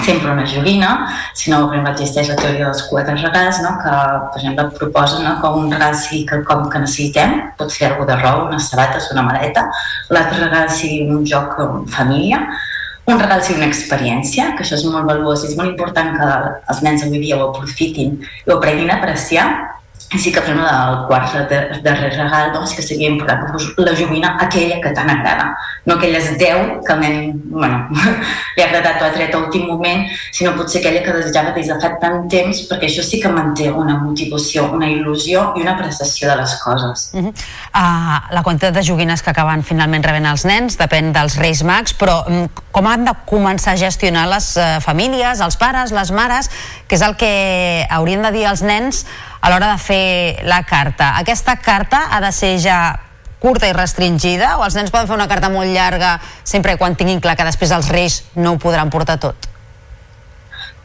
[0.04, 0.90] sempre una joguina,
[1.34, 3.76] sinó exemple existeix la teoria dels quatre regals, no?
[3.82, 3.96] que
[4.34, 5.36] per exemple proposa no?
[5.42, 9.26] que un regal sigui quelcom que necessitem, pot ser algú de roba, unes sabates, una
[9.28, 9.68] maleta,
[10.10, 12.42] l'altre regal sigui un joc en família,
[13.06, 16.30] un regal sigui una experiència, que això és molt valuós i és molt important que
[16.74, 19.46] els nens avui dia ho aprofitin i ho aprenguin a apreciar,
[20.18, 24.80] sí que fem el quart de, darrer regal, doncs que seria important la joguina aquella
[24.82, 25.50] que tant agrada,
[25.86, 27.88] no aquelles 10 que el nen, bueno,
[28.56, 31.68] li ha agradat o ha tret a últim moment, sinó potser aquella que desitjava des
[31.72, 35.76] de fa tant temps, perquè això sí que manté una motivació, una il·lusió i una
[35.76, 37.10] apreciació de les coses.
[37.14, 37.34] Uh -huh.
[37.34, 41.94] uh, la quantitat de joguines que acaben finalment rebent els nens depèn dels Reis Mags,
[41.98, 46.50] però um, com han de començar a gestionar les uh, famílies, els pares, les mares,
[46.88, 49.06] que és el que haurien de dir als nens
[49.46, 51.12] a l'hora de fer la carta.
[51.20, 52.80] Aquesta carta ha de ser ja
[53.38, 57.22] curta i restringida o els nens poden fer una carta molt llarga sempre quan tinguin
[57.22, 59.46] clar que després els reis no ho podran portar tot?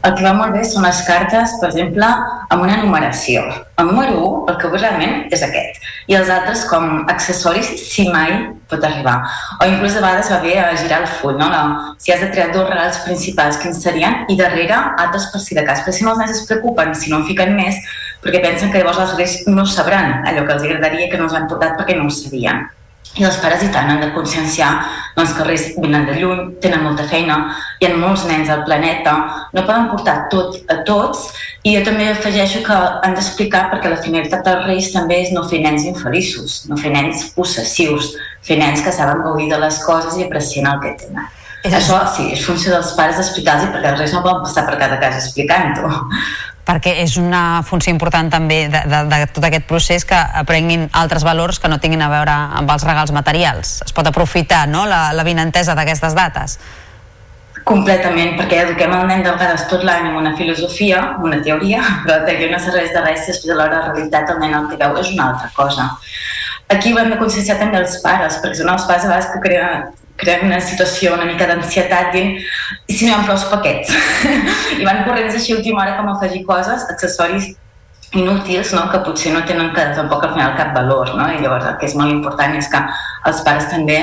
[0.00, 2.06] El que va molt bé són les cartes, per exemple,
[2.54, 3.42] amb una numeració.
[3.80, 5.76] El número 1, el que vull realment, és aquest.
[6.08, 8.32] I els altres com accessoris, si mai
[8.72, 9.18] pot arribar.
[9.60, 11.50] O inclús a vegades va bé a girar el full, no?
[11.52, 14.24] no si has de triar dos regals principals, quins serien?
[14.32, 15.84] I darrere altres per si de cas.
[15.84, 17.76] Però si no els nens es preocupen, si no en fiquen més,
[18.24, 21.36] perquè pensen que llavors els reis no sabran allò que els agradaria que no els
[21.36, 22.70] han portat perquè no ho sabien.
[23.18, 24.70] I els pares i tant han de conscienciar
[25.16, 27.40] doncs, que els reis venen de lluny, tenen molta feina,
[27.80, 29.14] hi ha molts nens al planeta,
[29.52, 31.24] no poden portar tot a tots
[31.66, 35.42] i jo també afegeixo que han d'explicar perquè la finalitat dels reis també és no
[35.50, 38.14] fer nens infeliços, no fer nens possessius,
[38.46, 41.28] fer nens que saben gaudir de les coses i aprecien el que tenen.
[41.60, 44.78] És Això sí, és funció dels pares d'explicar-los perquè els reis no poden passar per
[44.80, 45.90] cada casa explicant-ho
[46.70, 51.26] perquè és una funció important també de, de, de tot aquest procés que aprenguin altres
[51.26, 53.80] valors que no tinguin a veure amb els regals materials.
[53.86, 56.58] Es pot aprofitar no, la, la vinentesa d'aquestes dates.
[57.66, 61.82] Completament, perquè eduquem el nen de vegades tot l'any amb una filosofia, amb una teoria,
[62.04, 64.78] però que no serveix de res després a l'hora de realitat el nen el que
[64.80, 65.90] veu és una altra cosa.
[66.70, 69.42] Aquí ho hem de conscienciar també els pares, perquè són els pares a vegades que
[69.42, 69.88] creen,
[70.20, 72.24] creen una situació una mica d'ansietat i
[72.88, 73.94] si no hi ha prou paquets
[74.80, 77.52] i van corrents així a última hora com afegir coses, accessoris
[78.12, 78.88] inútils no?
[78.90, 81.30] que potser no tenen que, tampoc al final cap valor no?
[81.30, 82.82] i llavors el que és molt important és que
[83.30, 84.00] els pares també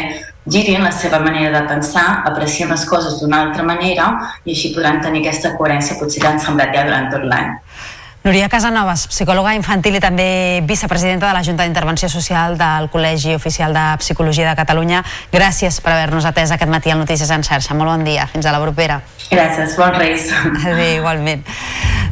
[0.48, 4.08] girin la seva manera de pensar, aprecien les coses d'una altra manera
[4.46, 7.52] i així podran tenir aquesta coherència potser que han semblat ja durant tot l'any.
[8.26, 13.76] Núria Casanovas, psicòloga infantil i també vicepresidenta de la Junta d'Intervenció Social del Col·legi Oficial
[13.78, 15.04] de Psicologia de Catalunya.
[15.32, 17.78] Gràcies per haver-nos atès aquest matí al Notícies en xarxa.
[17.78, 18.28] Molt bon dia.
[18.28, 19.00] Fins a la propera.
[19.30, 19.78] Gràcies.
[19.80, 20.34] Bons Reis.
[20.66, 21.46] Adéu, igualment.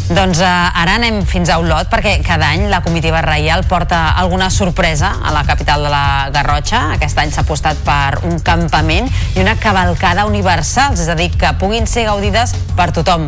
[0.05, 0.47] Doncs uh,
[0.77, 5.31] ara anem fins a Olot perquè cada any la comitiva reial porta alguna sorpresa a
[5.33, 6.81] la capital de la Garrotxa.
[6.93, 11.51] Aquest any s'ha apostat per un campament i una cavalcada universals, és a dir, que
[11.57, 13.25] puguin ser gaudides per tothom.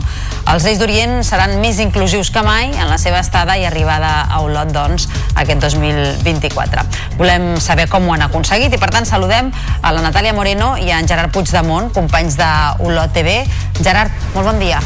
[0.48, 4.42] Els Reis d'Orient seran més inclusius que mai en la seva estada i arribada a
[4.46, 6.86] Olot, doncs, aquest 2024.
[7.18, 9.50] Volem saber com ho han aconseguit i, per tant, saludem
[9.82, 12.52] a la Natàlia Moreno i a en Gerard Puigdemont, companys de
[12.86, 13.42] Olot TV.
[13.82, 14.82] Gerard, molt bon dia.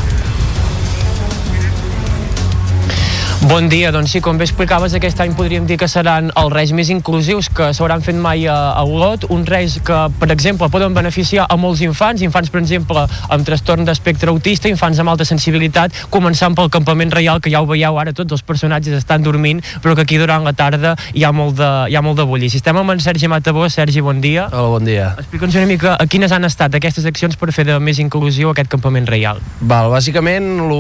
[3.50, 6.72] Bon dia, doncs sí, com bé explicaves, aquest any podríem dir que seran els reis
[6.78, 10.94] més inclusius que s'hauran fet mai a, a Olot, uns reis que, per exemple, poden
[10.94, 13.02] beneficiar a molts infants, infants, per exemple,
[13.34, 17.66] amb trastorn d'espectre autista, infants amb alta sensibilitat, començant pel campament reial, que ja ho
[17.66, 21.32] veieu ara, tots els personatges estan dormint, però que aquí durant la tarda hi ha
[21.34, 22.52] molt de, hi ha molt de bullir.
[22.54, 24.52] Si estem amb en Sergi Matabó, Sergi, bon dia.
[24.52, 25.16] Hola, bon dia.
[25.18, 28.70] Explica'ns una mica a quines han estat aquestes accions per fer de més inclusiu aquest
[28.70, 29.42] campament reial.
[29.66, 30.78] Val, bàsicament, el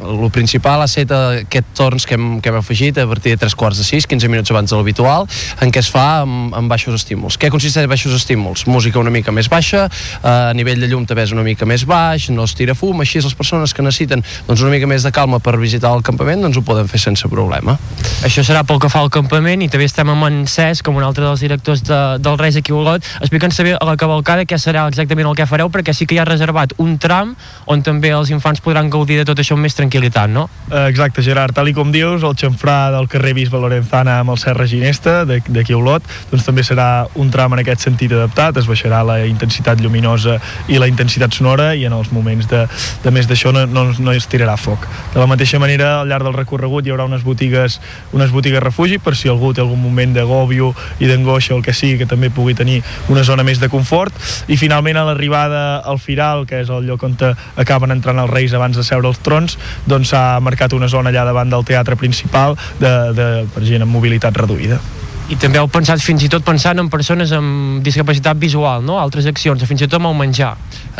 [0.00, 3.54] el principal ha estat aquest torns que hem, que hem afegit a partir de 3
[3.56, 5.26] quarts de 6, 15 minuts abans de l'habitual,
[5.64, 7.38] en què es fa amb, amb baixos estímuls.
[7.40, 8.66] Què consisteix en baixos estímuls?
[8.68, 11.86] Música una mica més baixa, eh, a nivell de llum també és una mica més
[11.88, 15.12] baix, no es tira fum, així les persones que necessiten doncs, una mica més de
[15.12, 17.78] calma per visitar el campament doncs ho poden fer sense problema.
[18.26, 21.06] Això serà pel que fa al campament i també estem amb en Cesc, com un
[21.06, 23.06] altre dels directors de, del Reis aquí a Olot.
[23.20, 26.20] Explica'ns també a la cavalcada què serà exactament el que fareu, perquè sí que hi
[26.22, 27.34] ha reservat un tram
[27.66, 30.48] on també els infants podran gaudir de tot això amb més tranquil·litat, no?
[30.70, 34.40] Eh, exacte, Gerard, tal i com dius, el xamfrà del carrer Bisbe Lorenzana amb el
[34.42, 38.66] Serra Ginesta, d'aquí a Olot, doncs també serà un tram en aquest sentit adaptat, es
[38.66, 40.38] baixarà la intensitat lluminosa
[40.72, 42.64] i la intensitat sonora i en els moments de,
[43.04, 44.88] de més d'això no, no, no es tirarà foc.
[45.14, 47.78] De la mateixa manera, al llarg del recorregut hi haurà unes botigues,
[48.16, 51.76] unes botigues refugi per si algú té algun moment d'agòbio i d'angoixa o el que
[51.76, 52.80] sigui, que també pugui tenir
[53.12, 54.16] una zona més de confort
[54.48, 57.14] i finalment a l'arribada al Firal, que és el lloc on
[57.56, 59.56] acaben entrant els reis abans de seure els trons,
[59.86, 63.92] doncs s'ha marcat una zona allà davant del teatre principal de, de, per gent amb
[63.92, 64.80] mobilitat reduïda
[65.26, 69.00] i també heu pensat fins i tot pensant en persones amb discapacitat visual, no?
[69.02, 70.52] altres accions, fins i tot amb el menjar.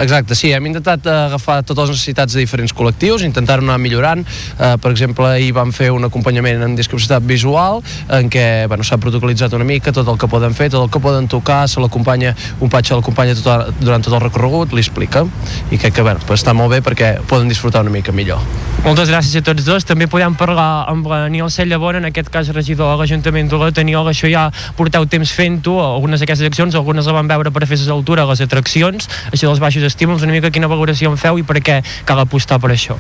[0.03, 4.25] Exacte, sí, hem intentat eh, agafar totes les necessitats de diferents col·lectius, intentar anar millorant.
[4.27, 7.81] Eh, per exemple, ahir vam fer un acompanyament en discapacitat visual,
[8.19, 11.03] en què bueno, s'ha protocolitzat una mica tot el que poden fer, tot el que
[11.03, 15.23] poden tocar, se l'acompanya, un patge l'acompanya tot, durant tot el recorregut, li explica,
[15.71, 18.43] i crec que bueno, pues està molt bé perquè poden disfrutar una mica millor.
[18.87, 19.83] Moltes gràcies a tots dos.
[19.87, 23.81] També podem parlar amb l'Aniol Cellabona, en aquest cas regidor a l'Ajuntament d'Olot.
[23.83, 27.79] Aniol, això ja porteu temps fent-ho, algunes d'aquestes accions, algunes la van veure per fer
[27.93, 31.45] altura a les atraccions, això dels baixos estímuls, una mica quina valoració en feu i
[31.47, 32.97] per què cal apostar per això?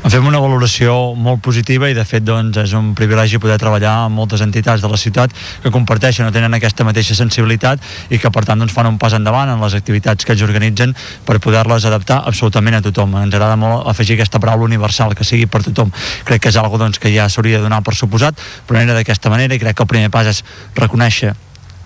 [0.00, 4.06] En fem una valoració molt positiva i de fet doncs, és un privilegi poder treballar
[4.06, 8.30] amb moltes entitats de la ciutat que comparteixen o tenen aquesta mateixa sensibilitat i que
[8.32, 10.94] per tant doncs, fan un pas endavant en les activitats que ells organitzen
[11.26, 13.16] per poder-les adaptar absolutament a tothom.
[13.20, 15.92] Ens agrada molt afegir aquesta paraula universal, que sigui per tothom.
[16.24, 18.38] Crec que és algo doncs, que ja s'hauria de donar per suposat,
[18.68, 20.42] però no d'aquesta manera i crec que el primer pas és
[20.76, 21.34] reconèixer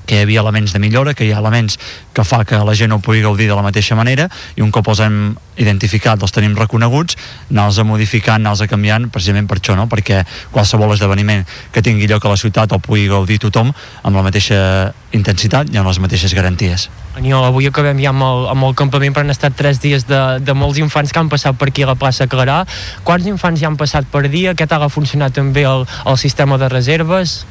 [0.06, 1.78] que hi havia elements de millora, que hi ha elements
[2.12, 4.88] que fa que la gent no pugui gaudir de la mateixa manera i un cop
[4.92, 7.16] els hem identificat, els tenim reconeguts,
[7.50, 9.86] anar-los a modificant, anar-los a canviant, precisament per això, no?
[9.88, 13.72] perquè qualsevol esdeveniment que tingui lloc a la ciutat el pugui gaudir tothom
[14.02, 16.88] amb la mateixa intensitat i amb les mateixes garanties.
[17.14, 20.20] Aniol, avui acabem ja amb el, amb el campament, però han estat tres dies de,
[20.42, 22.64] de molts infants que han passat per aquí a la plaça Clarà.
[23.06, 24.56] Quants infants ja han passat per dia?
[24.58, 27.44] Què tal ha funcionat també el, el sistema de reserves?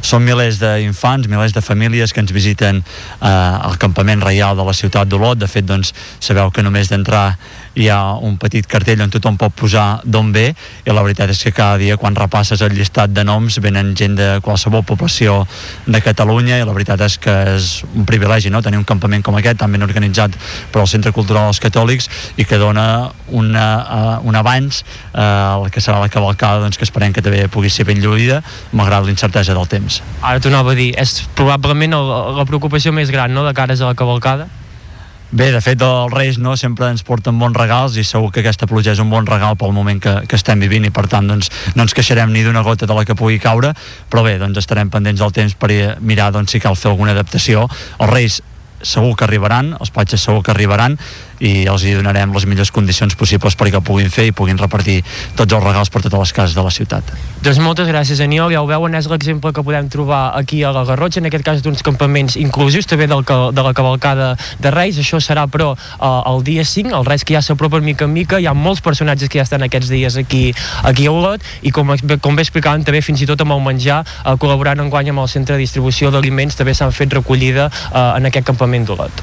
[0.00, 4.74] Són milers d'infants, milers de famílies que ens visiten eh, al campament reial de la
[4.76, 5.38] ciutat d'Olot.
[5.38, 7.36] De fet, doncs, sabeu que només d'entrar
[7.74, 10.50] hi ha un petit cartell on tothom pot posar d'on ve
[10.84, 14.16] i la veritat és que cada dia quan repasses el llistat de noms venen gent
[14.18, 15.42] de qualsevol població
[15.86, 18.62] de Catalunya i la veritat és que és un privilegi no?
[18.62, 20.36] tenir un campament com aquest tan ben organitzat
[20.72, 24.82] per al Centre Cultural dels Catòlics i que dona una, uh, un abans
[25.14, 28.42] uh, el que serà la cavalcada doncs, que esperem que també pugui ser ben lluïda
[28.72, 30.02] malgrat l'incertesa del temps.
[30.20, 33.80] Ara t'ho anava a dir, és probablement el, la preocupació més gran no, de cares
[33.80, 34.48] a la cavalcada?
[35.32, 38.66] Bé, de fet, els Reis no, sempre ens porten bons regals i segur que aquesta
[38.68, 41.48] pluja és un bon regal pel moment que, que estem vivint i per tant doncs,
[41.72, 43.70] no ens queixarem ni d'una gota de la que pugui caure,
[44.12, 45.70] però bé, doncs estarem pendents del temps per
[46.04, 47.64] mirar doncs, si cal fer alguna adaptació.
[47.96, 48.42] Els Reis
[48.82, 50.98] segur que arribaran, els patges segur que arribaran
[51.42, 55.00] i els hi donarem les millors condicions possibles perquè ho puguin fer i puguin repartir
[55.38, 57.08] tots els regals per totes les cases de la ciutat.
[57.42, 58.52] Doncs moltes gràcies, Aniol.
[58.54, 61.64] Ja ho veuen, és l'exemple que podem trobar aquí a la Garrotxa, en aquest cas
[61.64, 65.00] d'uns campaments inclusius també del, de la cavalcada de Reis.
[65.02, 68.38] Això serà, però, eh, el dia 5, el Reis que ja s'apropa mica en mica.
[68.38, 70.54] Hi ha molts personatges que ja estan aquests dies aquí,
[70.86, 71.90] aquí a Olot i com,
[72.22, 75.24] com bé explicaven també fins i tot amb el menjar, eh, col·laborant en guany amb
[75.26, 79.22] el centre de distribució d'aliments també s'han fet recollida eh, en aquest campament d'Olot.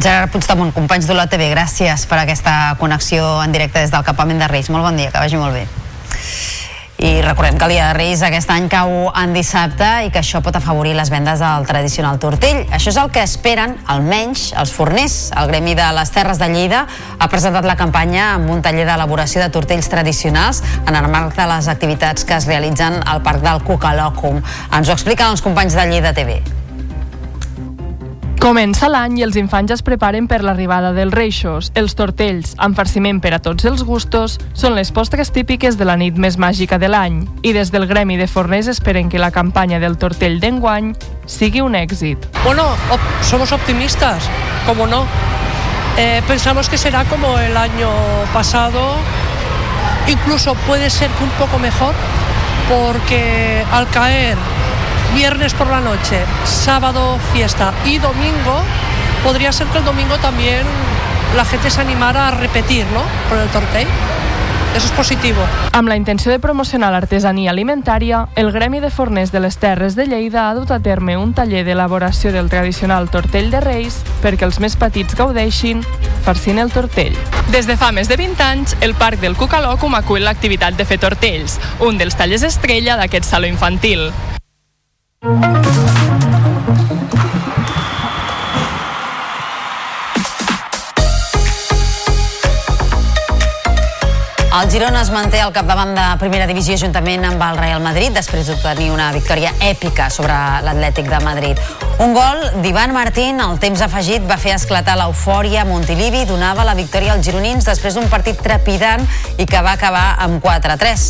[0.00, 4.48] Gerard Puigdemont, companys d'Olot TV, gràcies per aquesta connexió en directe des del campament de
[4.48, 4.70] Reis.
[4.72, 5.66] Molt bon dia, que vagi molt bé.
[7.00, 10.42] I recordem que el dia de Reis aquest any cau en dissabte i que això
[10.44, 12.66] pot afavorir les vendes del tradicional tortell.
[12.76, 15.16] Això és el que esperen, almenys, els forners.
[15.32, 16.84] El Gremi de les Terres de Lleida
[17.18, 21.48] ha presentat la campanya amb un taller d'elaboració de tortells tradicionals en el marc de
[21.56, 24.44] les activitats que es realitzen al Parc del Cucalòcum.
[24.68, 26.42] Ens ho expliquen els companys de Lleida TV.
[28.40, 31.66] Comença l'any i els infants es preparen per l'arribada dels reixos.
[31.76, 35.98] Els tortells, amb farciment per a tots els gustos, són les postres típiques de la
[36.00, 37.18] nit més màgica de l'any.
[37.44, 40.94] I des del Gremi de Forners esperen que la campanya del tortell d'enguany
[41.28, 42.24] sigui un èxit.
[42.40, 44.24] Bueno, op somos optimistas,
[44.64, 45.04] como no.
[45.98, 47.90] Eh, pensamos que será como el año
[48.32, 48.96] pasado,
[50.08, 51.92] incluso puede ser un poco mejor,
[52.70, 54.38] porque al caer
[55.14, 58.62] viernes por la noche, sábado fiesta y domingo,
[59.22, 60.64] podría ser que el domingo también
[61.36, 63.02] la gente se animara a repetir, ¿no?
[63.28, 63.88] Con el tortell.
[64.70, 65.34] Això és positiu.
[65.74, 70.06] Amb la intenció de promocionar l'artesania alimentària, el Gremi de Forners de les Terres de
[70.06, 74.60] Lleida ha dut a terme un taller d'elaboració del tradicional tortell de Reis perquè els
[74.62, 75.82] més petits gaudeixin
[76.22, 77.18] farcint el tortell.
[77.50, 81.02] Des de fa més de 20 anys, el Parc del Cucalòcum acull l'activitat de fer
[81.02, 84.12] tortells, un dels tallers estrella d'aquest saló infantil.
[85.22, 86.29] Música
[94.50, 98.48] El Girona es manté al capdavant de primera divisió juntament amb el Real Madrid després
[98.50, 100.34] d'obtenir una victòria èpica sobre
[100.66, 101.60] l'Atlètic de Madrid.
[102.02, 105.62] Un gol d'Ivan Martín al temps afegit va fer esclatar l'eufòria.
[105.68, 109.06] Montilivi donava la victòria als gironins després d'un partit trepidant
[109.38, 111.04] i que va acabar amb 4-3.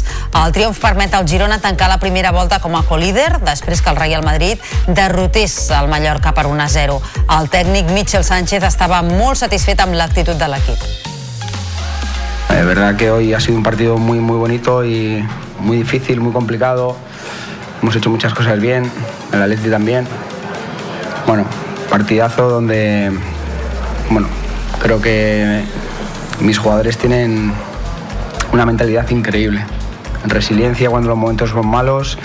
[0.44, 4.02] El triomf permet al Girona tancar la primera volta com a colíder després que el
[4.02, 7.00] Real Madrid derrotés el Mallorca per 1-0.
[7.38, 11.09] El tècnic Michel Sánchez estava molt satisfet amb l'actitud de l'equip.
[12.56, 15.24] Es verdad que hoy ha sido un partido muy, muy bonito y
[15.60, 16.96] muy difícil, muy complicado.
[17.82, 18.90] Hemos hecho muchas cosas bien,
[19.32, 20.06] el Atleti también.
[21.26, 21.44] Bueno,
[21.88, 23.10] partidazo donde,
[24.10, 24.28] bueno,
[24.82, 25.62] creo que
[26.40, 27.52] mis jugadores tienen
[28.52, 29.64] una mentalidad increíble.
[30.26, 32.18] Resiliencia cuando los momentos son malos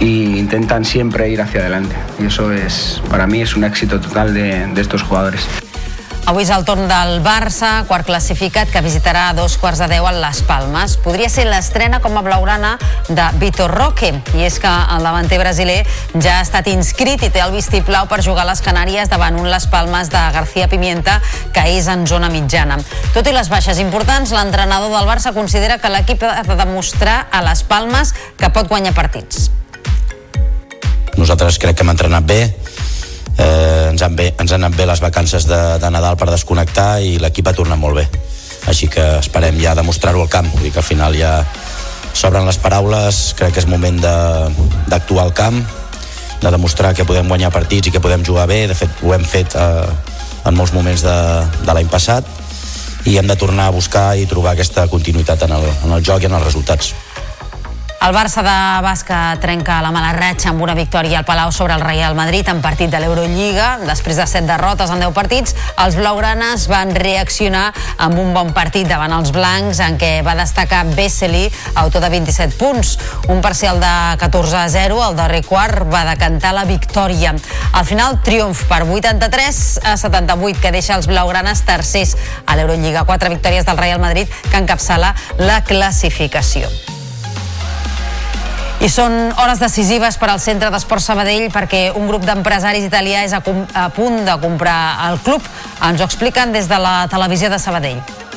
[0.00, 1.94] e intentan siempre ir hacia adelante.
[2.18, 5.46] Y eso es, para mí, es un éxito total de estos jugadores.
[6.28, 10.04] Avui és el torn del Barça, quart classificat, que visitarà a dos quarts de deu
[10.04, 10.98] a Les Palmes.
[11.00, 12.74] Podria ser l'estrena com a blaugrana
[13.08, 15.78] de Vitor Roque, i és que el davanter brasiler
[16.20, 19.48] ja ha estat inscrit i té el vistiplau per jugar a les Canàries davant un
[19.48, 21.16] Les Palmes de García Pimienta,
[21.56, 22.76] que és en zona mitjana.
[23.16, 27.40] Tot i les baixes importants, l'entrenador del Barça considera que l'equip ha de demostrar a
[27.48, 29.48] Les Palmes que pot guanyar partits.
[31.16, 32.42] Nosaltres crec que hem entrenat bé,
[33.38, 36.98] eh, ens, han bé, ens han anat bé les vacances de, de Nadal per desconnectar
[37.00, 38.06] i l'equip ha tornat molt bé.
[38.68, 40.50] Així que esperem ja demostrar-ho al camp.
[40.52, 41.32] Vull dir que al final ja
[42.12, 45.60] s'obren les paraules crec que és moment d'actuar al camp
[46.38, 48.66] de demostrar que podem guanyar partits i que podem jugar bé.
[48.70, 49.88] De fet ho hem fet eh,
[50.44, 51.16] en molts moments de,
[51.64, 52.26] de l'any passat
[53.08, 56.22] i hem de tornar a buscar i trobar aquesta continuïtat en el, en el joc
[56.22, 56.92] i en els resultats
[58.00, 61.82] el Barça de Basca trenca la mala ratxa amb una victòria al Palau sobre el
[61.82, 63.78] Real Madrid en partit de l'Eurolliga.
[63.82, 68.86] Després de set derrotes en 10 partits, els blaugranes van reaccionar amb un bon partit
[68.88, 71.48] davant els blancs en què va destacar Vesely,
[71.82, 72.94] autor de 27 punts.
[73.28, 77.34] Un parcial de 14 a 0, el darrer quart va decantar la victòria.
[77.72, 82.14] Al final, triomf per 83 a 78, que deixa els blaugranes tercers
[82.46, 83.04] a l'Eurolliga.
[83.10, 86.70] Quatre victòries del Real Madrid que encapçala la classificació.
[88.78, 93.34] I són hores decisives per al Centre d'Esport Sabadell perquè un grup d'empresaris italià és
[93.34, 93.42] a,
[93.74, 94.78] a punt de comprar
[95.08, 95.42] el club.
[95.82, 98.27] Ens ho expliquen des de la televisió de Sabadell.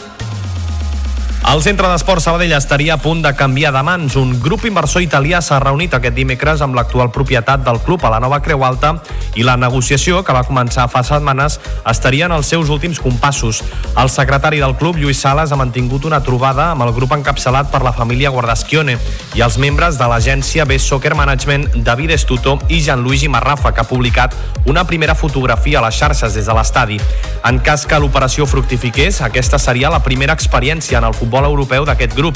[1.41, 4.13] El Centre d'Esport Sabadell estaria a punt de canviar de mans.
[4.15, 8.19] Un grup inversor italià s'ha reunit aquest dimecres amb l'actual propietat del club a la
[8.21, 8.93] nova Creu Alta
[9.35, 11.57] i la negociació, que va començar fa setmanes,
[11.89, 13.63] estaria en els seus últims compassos.
[13.97, 17.81] El secretari del club, Lluís Sales, ha mantingut una trobada amb el grup encapçalat per
[17.83, 18.99] la família Guardaschione
[19.35, 23.89] i els membres de l'agència B Soccer Management David Estuto i Gianluigi Marrafa, que ha
[23.89, 24.37] publicat
[24.69, 27.01] una primera fotografia a les xarxes des de l'estadi.
[27.49, 31.85] En cas que l'operació fructifiqués, aquesta seria la primera experiència en el futbol futbol europeu
[31.87, 32.35] d'aquest grup.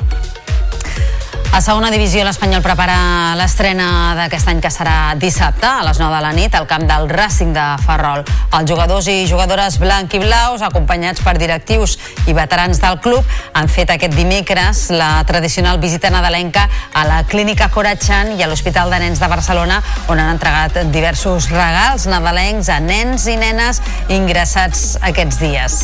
[1.55, 6.21] A segona divisió, l'Espanyol prepara l'estrena d'aquest any que serà dissabte a les 9 de
[6.23, 8.25] la nit al camp del Racing de Ferrol.
[8.55, 11.95] Els jugadors i jugadores blanc i blaus, acompanyats per directius
[12.27, 13.23] i veterans del club,
[13.55, 18.91] han fet aquest dimecres la tradicional visita nadalenca a la Clínica Coratxan i a l'Hospital
[18.91, 19.79] de Nens de Barcelona,
[20.11, 25.81] on han entregat diversos regals nadalencs a nens i nenes ingressats aquests dies.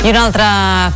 [0.00, 0.44] I un altre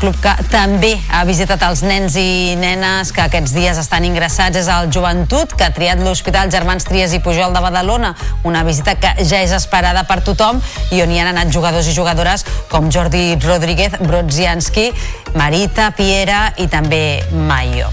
[0.01, 4.71] club que també ha visitat els nens i nenes que aquests dies estan ingressats és
[4.73, 8.15] el Joventut, que ha triat l'Hospital Germans Trias i Pujol de Badalona,
[8.49, 11.93] una visita que ja és esperada per tothom i on hi han anat jugadors i
[11.93, 14.89] jugadores com Jordi Rodríguez, Brodzianski,
[15.37, 17.05] Marita, Piera i també
[17.45, 17.93] Mayo.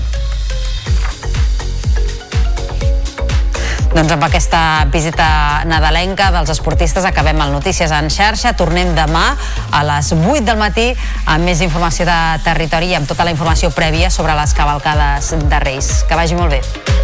[3.91, 5.26] Doncs amb aquesta visita
[5.68, 8.53] nadalenca dels esportistes acabem el Notícies en xarxa.
[8.55, 9.26] Tornem demà
[9.72, 10.88] a les 8 del matí
[11.26, 15.63] amb més informació de territori i amb tota la informació prèvia sobre les cavalcades de
[15.68, 15.93] Reis.
[16.07, 17.01] Que vagi molt bé.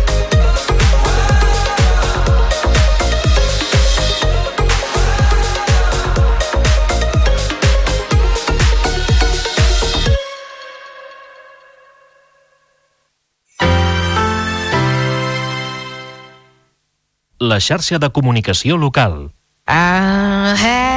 [17.47, 19.31] La xarxa de comunicació local.
[19.67, 20.96] I have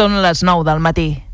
[0.00, 1.29] Són les 9 del matí.